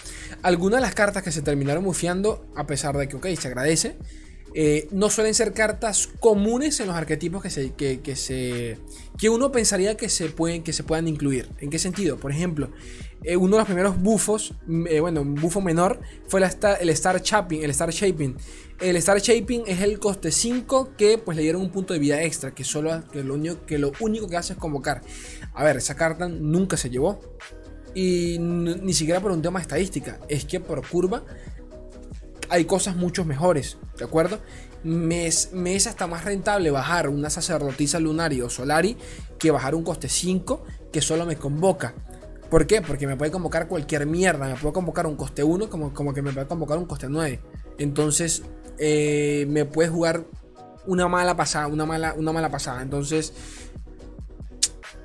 algunas 0.42 0.78
de 0.78 0.82
las 0.82 0.94
cartas 0.94 1.24
que 1.24 1.32
se 1.32 1.42
terminaron 1.42 1.82
bufeando, 1.82 2.46
a 2.54 2.64
pesar 2.64 2.96
de 2.96 3.08
que, 3.08 3.16
ok, 3.16 3.26
se 3.36 3.48
agradece, 3.48 3.96
eh, 4.58 4.88
no 4.90 5.10
suelen 5.10 5.34
ser 5.34 5.52
cartas 5.52 6.08
comunes 6.18 6.80
en 6.80 6.86
los 6.86 6.96
arquetipos 6.96 7.42
que, 7.42 7.50
se, 7.50 7.74
que, 7.74 8.16
se, 8.16 8.78
que 9.18 9.28
uno 9.28 9.52
pensaría 9.52 9.98
que 9.98 10.08
se, 10.08 10.30
pueden, 10.30 10.62
que 10.62 10.72
se 10.72 10.82
puedan 10.82 11.06
incluir. 11.08 11.50
¿En 11.60 11.68
qué 11.68 11.78
sentido? 11.78 12.16
Por 12.16 12.32
ejemplo, 12.32 12.70
eh, 13.22 13.36
uno 13.36 13.56
de 13.56 13.58
los 13.58 13.66
primeros 13.66 14.00
bufos, 14.00 14.54
mm, 14.66 14.86
eh, 14.86 15.00
bueno, 15.00 15.20
un 15.20 15.34
bufo 15.34 15.60
menor, 15.60 16.00
fue 16.26 16.40
el 16.40 16.88
Star 16.88 17.20
Shaping. 17.20 17.64
El 17.64 17.68
Star 17.68 17.90
Shaping. 17.90 18.34
El 18.80 18.96
Star 18.96 19.20
Shaping 19.20 19.64
es 19.66 19.82
el 19.82 19.98
coste 19.98 20.32
5 20.32 20.92
que 20.96 21.18
pues 21.18 21.36
le 21.36 21.42
dieron 21.42 21.60
un 21.60 21.70
punto 21.70 21.92
de 21.92 22.00
vida 22.00 22.22
extra, 22.22 22.54
que, 22.54 22.64
solo, 22.64 23.04
que, 23.12 23.22
lo, 23.22 23.34
único, 23.34 23.66
que 23.66 23.76
lo 23.76 23.92
único 24.00 24.26
que 24.26 24.38
hace 24.38 24.54
es 24.54 24.58
convocar. 24.58 25.02
A 25.52 25.64
ver, 25.64 25.76
esa 25.76 25.96
carta 25.96 26.28
nunca 26.28 26.78
se 26.78 26.88
llevó. 26.88 27.20
Y 27.94 28.38
ni 28.38 28.94
siquiera 28.94 29.20
por 29.20 29.32
un 29.32 29.42
tema 29.42 29.60
estadística. 29.60 30.18
Es 30.30 30.46
que 30.46 30.60
por 30.60 30.86
curva 30.88 31.24
hay 32.48 32.64
cosas 32.64 32.96
mucho 32.96 33.24
mejores, 33.24 33.78
¿de 33.98 34.04
acuerdo? 34.04 34.38
Me 34.82 35.26
es, 35.26 35.50
hasta 35.86 36.06
más 36.06 36.24
rentable 36.24 36.70
bajar 36.70 37.08
una 37.08 37.28
sacerdotisa 37.30 37.98
lunaria 37.98 38.44
o 38.44 38.50
solari 38.50 38.96
que 39.38 39.50
bajar 39.50 39.74
un 39.74 39.82
coste 39.82 40.08
5 40.08 40.64
que 40.92 41.00
solo 41.00 41.26
me 41.26 41.36
convoca. 41.36 41.94
¿Por 42.50 42.66
qué? 42.66 42.80
Porque 42.82 43.06
me 43.06 43.16
puede 43.16 43.32
convocar 43.32 43.66
cualquier 43.66 44.06
mierda. 44.06 44.46
Me 44.46 44.54
puede 44.54 44.72
convocar 44.72 45.06
un 45.06 45.16
coste 45.16 45.42
1 45.42 45.68
como, 45.68 45.92
como 45.92 46.14
que 46.14 46.22
me 46.22 46.32
puede 46.32 46.46
convocar 46.46 46.78
un 46.78 46.86
coste 46.86 47.08
9. 47.08 47.40
Entonces, 47.78 48.44
eh, 48.78 49.46
me 49.48 49.64
puede 49.64 49.88
jugar 49.88 50.24
una 50.86 51.08
mala 51.08 51.36
pasada, 51.36 51.66
una 51.66 51.84
mala, 51.84 52.14
una 52.14 52.32
mala 52.32 52.50
pasada. 52.50 52.82
Entonces, 52.82 53.32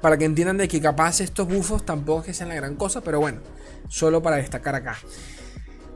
para 0.02 0.18
que 0.18 0.26
entiendan 0.26 0.58
de 0.58 0.68
que 0.68 0.82
capaz 0.82 1.22
estos 1.22 1.48
bufos 1.48 1.86
tampoco 1.86 2.22
es 2.22 2.26
que 2.28 2.34
sean 2.34 2.50
la 2.50 2.56
gran 2.56 2.76
cosa, 2.76 3.02
pero 3.02 3.20
bueno, 3.20 3.40
solo 3.88 4.22
para 4.22 4.38
destacar 4.38 4.76
acá. 4.76 4.98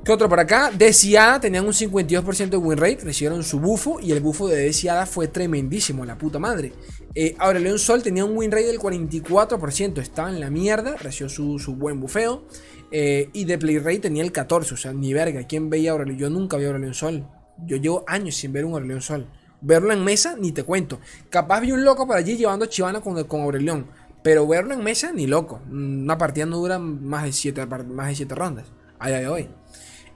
¿Qué 0.05 0.11
otro 0.11 0.29
por 0.29 0.39
acá? 0.39 0.69
Desiada 0.69 1.39
tenían 1.39 1.65
un 1.65 1.73
52% 1.73 2.49
de 2.49 2.57
win 2.57 2.77
rate, 2.77 2.99
recibieron 3.03 3.43
su 3.43 3.59
bufo 3.59 3.99
y 3.99 4.11
el 4.11 4.19
bufo 4.19 4.47
de 4.47 4.57
Desiada 4.57 5.07
fue 5.07 5.27
tremendísimo, 5.29 6.05
la 6.05 6.15
puta 6.15 6.37
madre. 6.37 6.73
Eh, 7.15 7.35
ahora 7.39 7.59
Sol 7.79 8.03
tenía 8.03 8.23
un 8.23 8.37
win 8.37 8.51
rate 8.51 8.67
del 8.67 8.77
44%, 8.77 9.97
estaba 9.97 10.29
en 10.29 10.39
la 10.39 10.51
mierda, 10.51 10.95
recibió 10.97 11.27
su, 11.27 11.75
buen 11.75 11.99
bufeo. 11.99 12.45
Eh, 12.91 13.31
y 13.33 13.45
de 13.45 13.57
play 13.57 13.79
rate 13.79 14.01
tenía 14.01 14.21
el 14.21 14.31
14%, 14.31 14.73
o 14.73 14.77
sea, 14.77 14.93
ni 14.93 15.11
verga. 15.11 15.47
¿Quién 15.47 15.71
veía 15.71 15.89
a 15.89 15.93
Aurelio? 15.93 16.15
Yo 16.15 16.29
nunca 16.29 16.57
vi 16.57 16.65
a 16.65 16.93
Sol. 16.93 17.27
Yo 17.65 17.77
llevo 17.77 18.03
años 18.05 18.35
sin 18.35 18.53
ver 18.53 18.65
un 18.65 18.73
Aurelio 18.73 19.01
Sol. 19.01 19.27
Verlo 19.59 19.91
en 19.91 20.03
mesa, 20.03 20.35
ni 20.39 20.51
te 20.51 20.61
cuento. 20.61 20.99
Capaz 21.31 21.61
vi 21.61 21.71
un 21.71 21.83
loco 21.83 22.05
por 22.05 22.15
allí 22.15 22.37
llevando 22.37 22.67
Chivana 22.67 23.01
con, 23.01 23.23
con 23.23 23.41
Aurelión. 23.41 23.87
Pero 24.21 24.47
verlo 24.47 24.75
en 24.75 24.83
mesa, 24.83 25.11
ni 25.11 25.25
loco. 25.25 25.63
Una 25.67 26.15
partida 26.15 26.45
no 26.45 26.57
dura 26.57 26.77
más 26.77 27.23
de 27.23 27.31
7 27.31 27.65
más 27.65 28.09
de 28.09 28.15
siete 28.15 28.35
rondas. 28.35 28.67
A 28.99 29.09
de 29.09 29.27
hoy. 29.27 29.49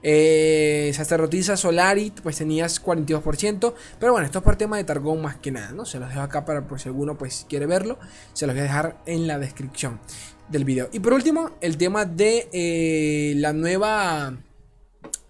Eh, 0.02 0.90
sacerdotisa 0.94 1.56
Solari, 1.56 2.12
pues 2.22 2.36
tenías 2.38 2.82
42%. 2.82 3.74
Pero 3.98 4.12
bueno, 4.12 4.24
esto 4.24 4.38
es 4.38 4.44
por 4.44 4.56
tema 4.56 4.76
de 4.76 4.84
Targón 4.84 5.20
más 5.20 5.36
que 5.36 5.50
nada, 5.50 5.72
¿no? 5.72 5.84
Se 5.84 5.98
los 5.98 6.08
dejo 6.08 6.20
acá 6.20 6.44
para 6.44 6.66
por 6.66 6.80
si 6.80 6.88
alguno 6.88 7.18
pues 7.18 7.46
quiere 7.48 7.66
verlo. 7.66 7.98
Se 8.32 8.46
los 8.46 8.54
voy 8.54 8.60
a 8.60 8.64
dejar 8.64 9.02
en 9.06 9.26
la 9.26 9.38
descripción 9.38 10.00
del 10.48 10.64
video. 10.64 10.88
Y 10.92 11.00
por 11.00 11.12
último, 11.12 11.52
el 11.60 11.76
tema 11.76 12.04
de 12.04 12.48
eh, 12.52 13.34
la 13.36 13.52
nueva. 13.52 14.38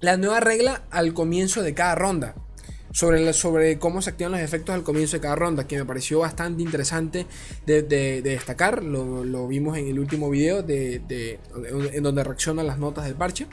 La 0.01 0.17
nueva 0.17 0.41
regla 0.41 0.83
al 0.91 1.13
comienzo 1.13 1.63
de 1.63 1.75
cada 1.75 1.95
ronda. 1.95 2.35
Sobre, 2.93 3.33
sobre, 3.35 3.79
cómo 3.79 4.03
se 4.03 4.11
activan 4.11 4.33
los 4.33 4.41
efectos 4.41 4.75
al 4.75 4.83
comienzo 4.83 5.17
de 5.17 5.21
cada 5.21 5.37
ronda, 5.37 5.69
que 5.69 5.77
me 5.77 5.85
pareció 5.85 6.21
bastante 6.21 6.63
interesante 6.63 7.27
de, 7.67 7.83
destacar. 8.23 8.83
Lo, 8.83 9.47
vimos 9.47 9.77
en 9.77 9.87
el 9.87 9.99
último 9.99 10.29
video 10.31 10.63
de, 10.63 11.39
en 11.93 12.03
donde 12.03 12.25
reaccionan 12.25 12.67
las 12.67 12.79
notas 12.79 13.05
del 13.05 13.15
parche. 13.15 13.47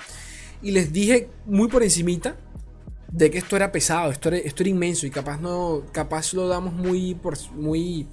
Y 0.62 0.72
les 0.72 0.92
dije 0.92 1.30
muy 1.46 1.68
por 1.68 1.84
encimita 1.84 2.38
de 3.12 3.32
que 3.32 3.38
esto 3.38 3.56
era 3.56 3.72
pesado, 3.72 4.12
esto 4.12 4.30
era, 4.30 4.38
esto 4.38 4.64
era 4.64 4.70
inmenso 4.70 5.08
y 5.08 5.12
capaz 5.12 5.40
no 5.40 5.84
capaz 5.92 6.34
lo 6.34 6.48
damos 6.48 6.74
muy 6.74 7.16
por 7.16 7.36
muy 7.54 8.08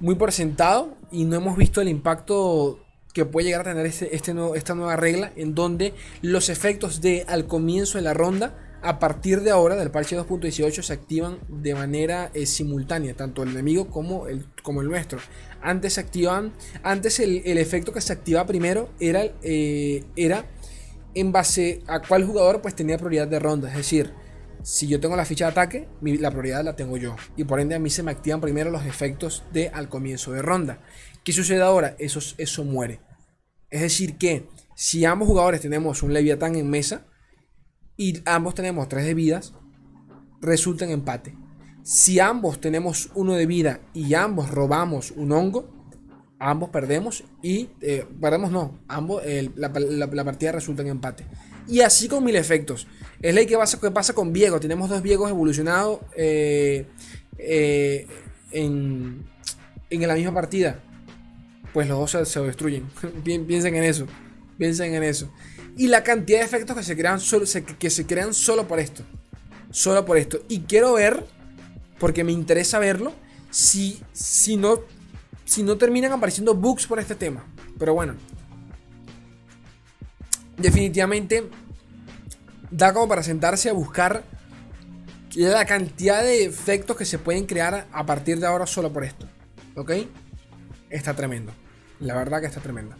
muy 0.00 0.14
por 0.14 0.32
sentado 0.32 0.96
y 1.10 1.24
no 1.24 1.36
hemos 1.36 1.56
visto 1.56 1.80
el 1.80 1.88
impacto 1.88 2.80
que 3.14 3.24
puede 3.24 3.46
llegar 3.46 3.62
a 3.62 3.70
tener 3.72 3.86
este, 3.86 4.14
este 4.14 4.34
esta 4.56 4.74
nueva 4.74 4.96
regla 4.96 5.32
en 5.36 5.54
donde 5.54 5.94
los 6.22 6.48
efectos 6.48 7.00
de 7.00 7.24
al 7.28 7.46
comienzo 7.46 7.98
de 7.98 8.02
la 8.02 8.14
ronda 8.14 8.58
a 8.82 8.98
partir 8.98 9.40
de 9.40 9.50
ahora 9.50 9.74
del 9.74 9.90
parche 9.90 10.18
2.18 10.18 10.82
se 10.82 10.92
activan 10.92 11.38
de 11.48 11.74
manera 11.74 12.30
eh, 12.34 12.46
simultánea 12.46 13.14
tanto 13.14 13.42
el 13.42 13.50
enemigo 13.50 13.88
como 13.88 14.28
el, 14.28 14.46
como 14.62 14.80
el 14.80 14.88
nuestro. 14.88 15.18
Antes 15.62 15.94
se 15.94 16.00
activan 16.00 16.52
antes 16.82 17.18
el, 17.18 17.58
efecto 17.58 17.92
que 17.92 18.00
se 18.00 18.12
activaba 18.12 18.46
primero 18.46 18.88
era, 19.00 19.24
eh, 19.42 20.04
era 20.14 20.46
en 21.16 21.32
base 21.32 21.82
a 21.86 22.00
cuál 22.00 22.24
jugador 22.24 22.60
pues 22.60 22.76
tenía 22.76 22.98
prioridad 22.98 23.26
de 23.26 23.38
ronda. 23.38 23.70
Es 23.70 23.76
decir, 23.76 24.12
si 24.62 24.86
yo 24.86 25.00
tengo 25.00 25.16
la 25.16 25.24
ficha 25.24 25.46
de 25.46 25.50
ataque, 25.52 25.88
la 26.02 26.30
prioridad 26.30 26.62
la 26.62 26.76
tengo 26.76 26.98
yo. 26.98 27.16
Y 27.36 27.44
por 27.44 27.58
ende 27.58 27.74
a 27.74 27.78
mí 27.78 27.88
se 27.88 28.02
me 28.02 28.10
activan 28.10 28.40
primero 28.40 28.70
los 28.70 28.84
efectos 28.84 29.42
de 29.52 29.70
al 29.70 29.88
comienzo 29.88 30.32
de 30.32 30.42
ronda. 30.42 30.78
¿Qué 31.24 31.32
sucede 31.32 31.62
ahora? 31.62 31.96
Eso, 31.98 32.20
eso 32.36 32.64
muere. 32.64 33.00
Es 33.70 33.80
decir 33.80 34.18
que 34.18 34.46
si 34.74 35.06
ambos 35.06 35.26
jugadores 35.26 35.62
tenemos 35.62 36.02
un 36.02 36.12
Leviatán 36.12 36.54
en 36.54 36.68
mesa 36.68 37.06
y 37.96 38.20
ambos 38.26 38.54
tenemos 38.54 38.88
3 38.88 39.06
de 39.06 39.14
vidas, 39.14 39.54
resulta 40.42 40.84
en 40.84 40.90
empate. 40.90 41.34
Si 41.82 42.20
ambos 42.20 42.60
tenemos 42.60 43.10
uno 43.14 43.32
de 43.34 43.46
vida 43.46 43.80
y 43.94 44.12
ambos 44.14 44.50
robamos 44.50 45.12
un 45.12 45.32
hongo, 45.32 45.75
ambos 46.38 46.70
perdemos 46.70 47.24
y 47.42 47.68
eh, 47.80 48.06
perdemos 48.20 48.50
no, 48.50 48.78
ambos 48.88 49.22
la, 49.54 50.24
partida 50.24 50.52
resulta 50.52 50.82
en 50.82 50.88
empate. 50.88 51.24
Y 51.68 51.80
así 51.80 52.08
con 52.08 52.24
mil 52.24 52.36
efectos. 52.36 52.86
Es 53.20 53.34
ley 53.34 53.46
que 53.46 53.56
pasa, 53.56 53.80
que 53.80 53.90
pasa 53.90 54.12
con 54.12 54.32
Viego. 54.32 54.60
Tenemos 54.60 54.88
dos 54.88 55.02
Viegos 55.02 55.30
evolucionados 55.30 56.00
eh, 56.16 56.86
eh, 57.38 58.06
en, 58.52 59.24
en 59.90 60.08
la 60.08 60.14
misma 60.14 60.32
partida. 60.32 60.80
Pues 61.72 61.88
los 61.88 62.12
dos 62.12 62.28
se, 62.28 62.40
destruyen. 62.40 62.88
Piensen 63.24 63.74
en 63.74 63.84
eso. 63.84 64.06
Piensen 64.58 64.94
en 64.94 65.02
eso. 65.02 65.30
Y 65.76 65.88
la 65.88 66.02
cantidad 66.02 66.38
de 66.38 66.44
efectos 66.44 66.76
que 66.76 66.82
se 66.82 66.96
crean 66.96 67.20
solo, 67.20 67.44
que 67.78 67.90
se 67.90 68.06
crean 68.06 68.32
solo 68.32 68.68
por 68.68 68.78
esto. 68.78 69.02
Solo 69.70 70.04
por 70.04 70.16
esto. 70.16 70.38
Y 70.48 70.60
quiero 70.60 70.94
ver, 70.94 71.24
porque 71.98 72.24
me 72.24 72.32
interesa 72.32 72.78
verlo, 72.78 73.12
si, 73.50 74.00
si 74.12 74.56
no 74.56 74.80
si 75.46 75.62
no 75.62 75.78
terminan 75.78 76.12
apareciendo 76.12 76.54
bugs 76.54 76.86
por 76.86 76.98
este 76.98 77.14
tema. 77.14 77.46
Pero 77.78 77.94
bueno. 77.94 78.14
Definitivamente 80.58 81.48
da 82.70 82.92
como 82.92 83.08
para 83.08 83.22
sentarse 83.22 83.70
a 83.70 83.72
buscar 83.72 84.24
la 85.34 85.64
cantidad 85.64 86.22
de 86.22 86.44
efectos 86.44 86.96
que 86.96 87.04
se 87.04 87.18
pueden 87.18 87.46
crear 87.46 87.86
a 87.92 88.06
partir 88.06 88.40
de 88.40 88.46
ahora 88.46 88.66
solo 88.66 88.92
por 88.92 89.04
esto. 89.04 89.26
¿Ok? 89.76 89.92
Está 90.90 91.14
tremendo. 91.14 91.52
La 92.00 92.14
verdad 92.14 92.40
que 92.40 92.46
está 92.46 92.60
tremendo. 92.60 92.96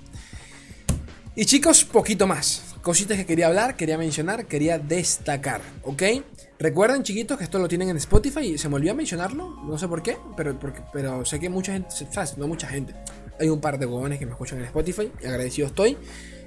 Y 1.35 1.45
chicos, 1.47 1.85
poquito 1.85 2.27
más. 2.27 2.75
Cositas 2.83 3.17
que 3.17 3.27
quería 3.27 3.49
hablar, 3.49 3.77
quería 3.77 3.99
mencionar, 3.99 4.47
quería 4.47 4.79
destacar. 4.79 5.61
¿Ok? 5.83 6.03
Recuerden, 6.59 7.03
chiquitos, 7.03 7.37
que 7.37 7.45
esto 7.45 7.59
lo 7.59 7.69
tienen 7.69 7.90
en 7.90 7.99
Spotify 7.99 8.40
y 8.40 8.59
se 8.59 8.69
me 8.69 8.77
olvidó 8.77 8.95
mencionarlo. 8.95 9.62
No 9.62 9.77
sé 9.77 9.88
por 9.88 10.03
qué, 10.03 10.16
pero, 10.37 10.59
pero 10.92 11.25
sé 11.25 11.38
que 11.38 11.51
mucha 11.51 11.73
gente, 11.73 11.88
no 12.38 12.49
mucha 12.49 12.66
gente. 12.66 12.95
Hay 13.38 13.51
un 13.51 13.61
par 13.61 13.79
de 13.79 13.85
huevones 13.85 14.19
que 14.19 14.25
me 14.25 14.33
escuchan 14.33 14.59
en 14.61 14.64
Spotify 14.64 15.12
y 15.23 15.27
agradecido 15.27 15.66
estoy. 15.66 15.99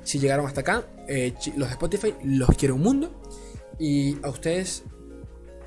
Si 0.04 0.18
llegaron 0.18 0.48
hasta 0.48 0.62
acá, 0.62 0.86
eh, 1.08 1.34
los 1.56 1.68
de 1.68 1.74
Spotify 1.74 2.16
los 2.24 2.50
quiero 2.58 2.76
un 2.76 2.82
mundo. 2.82 3.22
Y 3.78 4.18
a 4.24 4.30
ustedes, 4.30 4.84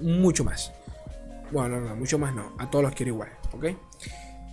mucho 0.00 0.42
más. 0.42 0.72
Bueno, 1.52 1.80
no, 1.80 1.88
no, 1.88 1.96
mucho 1.96 2.18
más 2.18 2.34
no. 2.34 2.54
A 2.58 2.68
todos 2.68 2.84
los 2.84 2.94
quiero 2.94 3.12
igual, 3.12 3.30
¿ok? 3.52 3.66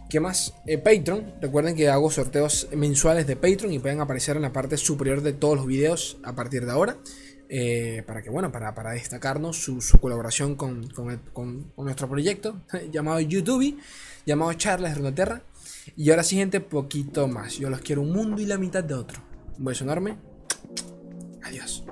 ¿Qué 0.10 0.20
más? 0.20 0.56
Eh, 0.66 0.78
Patreon. 0.78 1.36
Recuerden 1.42 1.76
que 1.76 1.88
hago 1.88 2.10
sorteos 2.10 2.68
mensuales 2.76 3.28
de 3.28 3.36
Patreon 3.36 3.74
y 3.74 3.80
pueden 3.80 4.02
aparecer 4.02 4.36
en 4.36 4.42
la 4.42 4.52
parte 4.52 4.78
superior 4.78 5.22
de 5.22 5.34
todos 5.34 5.56
los 5.56 5.68
videos 5.68 6.18
a 6.24 6.34
partir 6.34 6.66
de 6.66 6.72
ahora. 6.72 6.98
Eh, 7.52 8.04
para 8.06 8.22
que, 8.22 8.30
bueno, 8.30 8.52
para, 8.52 8.76
para 8.76 8.92
destacarnos 8.92 9.58
su, 9.58 9.82
colaboración 10.00 10.56
con, 10.56 10.88
nuestro 11.78 12.08
proyecto 12.08 12.62
llamado 12.92 13.20
YouTube, 13.20 13.78
llamado 14.26 14.54
Charlas 14.54 14.92
de 14.92 15.00
Runeterra. 15.00 15.42
Y 15.96 16.12
ahora 16.12 16.24
sí, 16.24 16.36
gente, 16.36 16.62
poquito 16.62 17.28
más. 17.28 17.58
Yo 17.58 17.70
los 17.70 17.82
quiero 17.82 18.04
un 18.04 18.12
mundo 18.12 18.42
y 18.42 18.46
la 18.46 18.60
mitad 18.60 18.84
de 18.84 18.94
otro. 18.94 19.22
Un 19.58 19.66
beso 19.66 19.84
enorme. 19.84 20.18
Adiós. 21.44 21.84